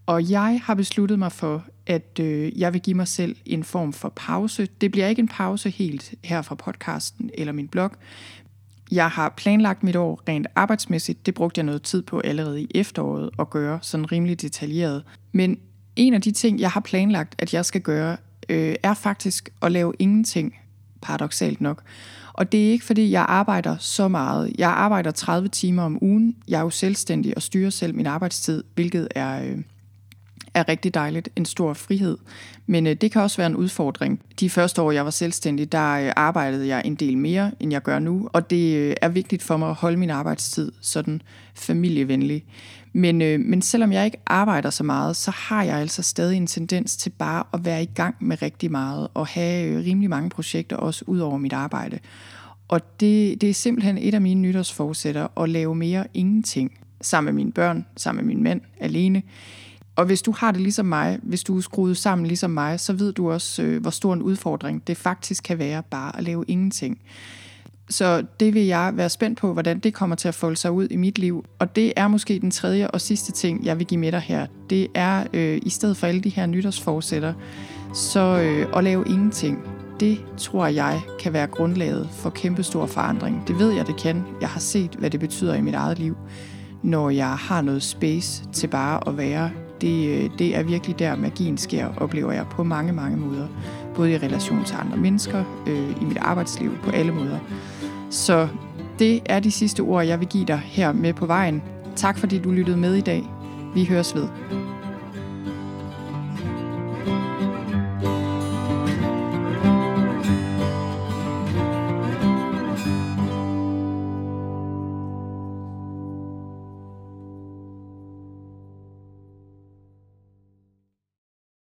Og 0.06 0.32
jeg 0.32 0.62
har 0.64 0.76
besluttet 0.76 1.20
mig 1.20 1.32
for, 1.32 1.64
at 1.88 2.20
øh, 2.20 2.60
jeg 2.60 2.74
vil 2.74 2.82
give 2.82 2.96
mig 2.96 3.08
selv 3.08 3.36
en 3.46 3.64
form 3.64 3.94
for 3.94 4.14
pause. 4.16 4.68
Det 4.82 4.92
bliver 4.92 5.08
ikke 5.08 5.20
en 5.20 5.28
pause 5.28 5.70
helt 5.70 6.14
her 6.24 6.42
fra 6.42 6.56
podcasten 6.56 7.30
eller 7.34 7.54
min 7.54 7.68
blog, 7.68 7.92
jeg 8.92 9.10
har 9.10 9.34
planlagt 9.38 9.84
mit 9.84 9.96
år 9.96 10.22
rent 10.30 10.48
arbejdsmæssigt. 10.56 11.26
Det 11.26 11.34
brugte 11.34 11.60
jeg 11.60 11.66
noget 11.66 11.82
tid 11.82 12.02
på 12.02 12.20
allerede 12.20 12.62
i 12.62 12.68
efteråret 12.76 13.30
at 13.40 13.50
gøre, 13.50 13.80
sådan 13.82 14.12
rimelig 14.12 14.42
detaljeret. 14.42 15.04
Men 15.32 15.58
en 15.96 16.14
af 16.14 16.22
de 16.22 16.32
ting, 16.32 16.60
jeg 16.60 16.72
har 16.72 16.80
planlagt, 16.80 17.36
at 17.40 17.54
jeg 17.54 17.66
skal 17.66 17.82
gøre, 17.82 18.18
øh, 18.50 18.76
er 18.84 18.94
faktisk 18.94 19.50
at 19.62 19.72
lave 19.72 19.94
ingenting, 20.00 20.56
paradoxalt 21.02 21.62
nok. 21.62 21.84
Og 22.34 22.52
det 22.52 22.68
er 22.68 22.72
ikke, 22.72 22.86
fordi 22.86 23.12
jeg 23.12 23.26
arbejder 23.28 23.78
så 23.78 24.08
meget. 24.08 24.54
Jeg 24.58 24.70
arbejder 24.70 25.12
30 25.12 25.48
timer 25.48 25.84
om 25.84 26.04
ugen. 26.04 26.36
Jeg 26.48 26.58
er 26.58 26.64
jo 26.64 26.70
selvstændig 26.70 27.34
og 27.36 27.42
styrer 27.42 27.70
selv 27.70 27.96
min 27.96 28.06
arbejdstid, 28.06 28.64
hvilket 28.76 29.08
er... 29.16 29.44
Øh, 29.44 29.58
er 30.58 30.70
rigtig 30.70 30.94
dejligt, 30.94 31.30
en 31.36 31.46
stor 31.46 31.74
frihed. 31.74 32.18
Men 32.68 32.88
øh, 32.88 32.94
det 32.94 33.12
kan 33.12 33.22
også 33.22 33.38
være 33.38 33.48
en 33.48 33.56
udfordring. 33.56 34.22
De 34.40 34.50
første 34.50 34.82
år, 34.82 34.92
jeg 34.92 35.06
var 35.06 35.12
selvstændig, 35.12 35.72
der 35.72 35.92
øh, 35.94 36.12
arbejdede 36.16 36.68
jeg 36.68 36.82
en 36.86 36.96
del 36.96 37.18
mere, 37.18 37.52
end 37.60 37.72
jeg 37.72 37.82
gør 37.82 38.00
nu. 38.00 38.30
Og 38.34 38.50
det 38.50 38.76
øh, 38.76 38.96
er 39.02 39.10
vigtigt 39.10 39.44
for 39.44 39.58
mig 39.58 39.70
at 39.70 39.76
holde 39.76 39.98
min 39.98 40.10
arbejdstid 40.10 40.72
sådan 40.82 41.22
familievenlig. 41.56 42.44
Men, 42.94 43.22
øh, 43.22 43.40
men 43.40 43.62
selvom 43.62 43.92
jeg 43.92 44.06
ikke 44.06 44.18
arbejder 44.26 44.70
så 44.70 44.84
meget, 44.84 45.16
så 45.16 45.32
har 45.32 45.64
jeg 45.64 45.76
altså 45.76 46.04
stadig 46.04 46.38
en 46.38 46.48
tendens 46.48 46.98
til 46.98 47.10
bare 47.10 47.44
at 47.54 47.66
være 47.66 47.84
i 47.84 47.90
gang 47.96 48.16
med 48.20 48.42
rigtig 48.42 48.72
meget 48.72 49.08
og 49.14 49.28
have 49.28 49.68
øh, 49.68 49.86
rimelig 49.86 50.10
mange 50.10 50.30
projekter 50.30 50.76
også 50.76 51.04
ud 51.08 51.20
over 51.20 51.38
mit 51.38 51.54
arbejde. 51.54 52.00
Og 52.68 53.00
det, 53.00 53.42
det 53.42 53.50
er 53.50 53.54
simpelthen 53.54 53.98
et 53.98 54.14
af 54.14 54.22
mine 54.22 54.42
nytårsforsætter 54.42 55.42
at 55.42 55.50
lave 55.50 55.76
mere 55.76 56.08
ingenting 56.14 56.72
sammen 57.02 57.36
med 57.36 57.44
mine 57.44 57.52
børn, 57.52 57.86
sammen 57.98 58.26
med 58.26 58.36
min 58.36 58.44
mand, 58.44 58.62
alene. 58.80 59.24
Og 59.98 60.06
hvis 60.06 60.22
du 60.22 60.32
har 60.32 60.52
det 60.52 60.62
ligesom 60.62 60.86
mig, 60.86 61.20
hvis 61.24 61.44
du 61.44 61.58
er 61.58 61.62
skruet 61.62 61.98
sammen 61.98 62.28
ligesom 62.28 62.52
mig, 62.52 62.80
så 62.80 62.94
ved 62.94 63.14
du 63.14 63.32
også, 63.32 63.64
øh, 63.64 63.82
hvor 63.82 63.92
stor 63.92 64.14
en 64.14 64.22
udfordring 64.22 64.88
det 64.88 64.98
faktisk 64.98 65.44
kan 65.44 65.60
være 65.60 65.84
bare 65.84 66.18
at 66.18 66.24
lave 66.24 66.46
ingenting. 66.48 67.00
Så 67.90 68.24
det 68.40 68.54
vil 68.54 68.66
jeg 68.66 68.92
være 68.94 69.10
spændt 69.10 69.40
på, 69.40 69.54
hvordan 69.54 69.80
det 69.80 69.94
kommer 69.94 70.16
til 70.16 70.28
at 70.28 70.36
folde 70.36 70.56
sig 70.56 70.72
ud 70.72 70.88
i 70.92 70.96
mit 70.96 71.20
liv. 71.20 71.46
Og 71.60 71.76
det 71.76 71.94
er 71.96 72.08
måske 72.08 72.40
den 72.40 72.52
tredje 72.52 72.88
og 72.88 73.02
sidste 73.02 73.32
ting, 73.32 73.66
jeg 73.66 73.80
vil 73.80 73.88
give 73.88 74.00
med 74.00 74.12
dig 74.12 74.20
her. 74.20 74.48
Det 74.70 74.88
er, 74.96 75.24
øh, 75.34 75.60
i 75.64 75.70
stedet 75.70 75.98
for 75.98 76.08
alle 76.08 76.22
de 76.22 76.30
her 76.30 76.46
nytårsforsætter, 76.46 77.34
så 77.94 78.20
øh, 78.20 78.78
at 78.78 78.84
lave 78.84 79.04
ingenting. 79.08 79.60
Det 80.00 80.26
tror 80.38 80.68
jeg 80.68 81.02
kan 81.20 81.34
være 81.34 81.48
grundlaget 81.48 82.10
for 82.12 82.30
kæmpestor 82.30 82.86
forandring. 82.86 83.48
Det 83.48 83.60
ved 83.60 83.72
jeg, 83.72 83.88
det 83.88 83.98
kan. 83.98 84.24
Jeg 84.42 84.50
har 84.50 84.60
set, 84.60 84.92
hvad 84.92 85.10
det 85.10 85.20
betyder 85.20 85.54
i 85.54 85.62
mit 85.62 85.76
eget 85.76 86.00
liv, 86.00 86.18
når 86.84 87.10
jeg 87.10 87.32
har 87.32 87.62
noget 87.62 87.84
space 87.84 88.44
til 88.54 88.68
bare 88.68 89.08
at 89.08 89.18
være 89.18 89.52
det, 89.82 90.10
øh, 90.10 90.30
det 90.40 90.56
er 90.56 90.64
virkelig 90.64 91.00
der, 91.00 91.16
magien 91.16 91.58
sker, 91.58 91.88
oplever 91.98 92.32
jeg 92.32 92.46
på 92.52 92.64
mange, 92.64 92.94
mange 92.94 93.18
måder. 93.18 93.48
Både 93.96 94.12
i 94.12 94.18
relation 94.18 94.64
til 94.66 94.76
andre 94.80 94.98
mennesker, 94.98 95.44
øh, 95.68 96.02
i 96.02 96.06
mit 96.06 96.18
arbejdsliv, 96.18 96.78
på 96.84 96.92
alle 96.92 97.12
måder. 97.12 97.40
Så 98.10 98.48
det 99.00 99.22
er 99.26 99.40
de 99.40 99.52
sidste 99.52 99.82
ord, 99.82 100.06
jeg 100.06 100.20
vil 100.20 100.28
give 100.28 100.46
dig 100.46 100.62
her 100.64 100.92
med 100.92 101.14
på 101.14 101.26
vejen. 101.26 101.64
Tak 101.96 102.18
fordi 102.18 102.40
du 102.40 102.52
lyttede 102.52 102.78
med 102.78 102.96
i 102.96 103.02
dag. 103.02 103.24
Vi 103.74 103.86
høres 103.86 104.16
ved. 104.16 104.28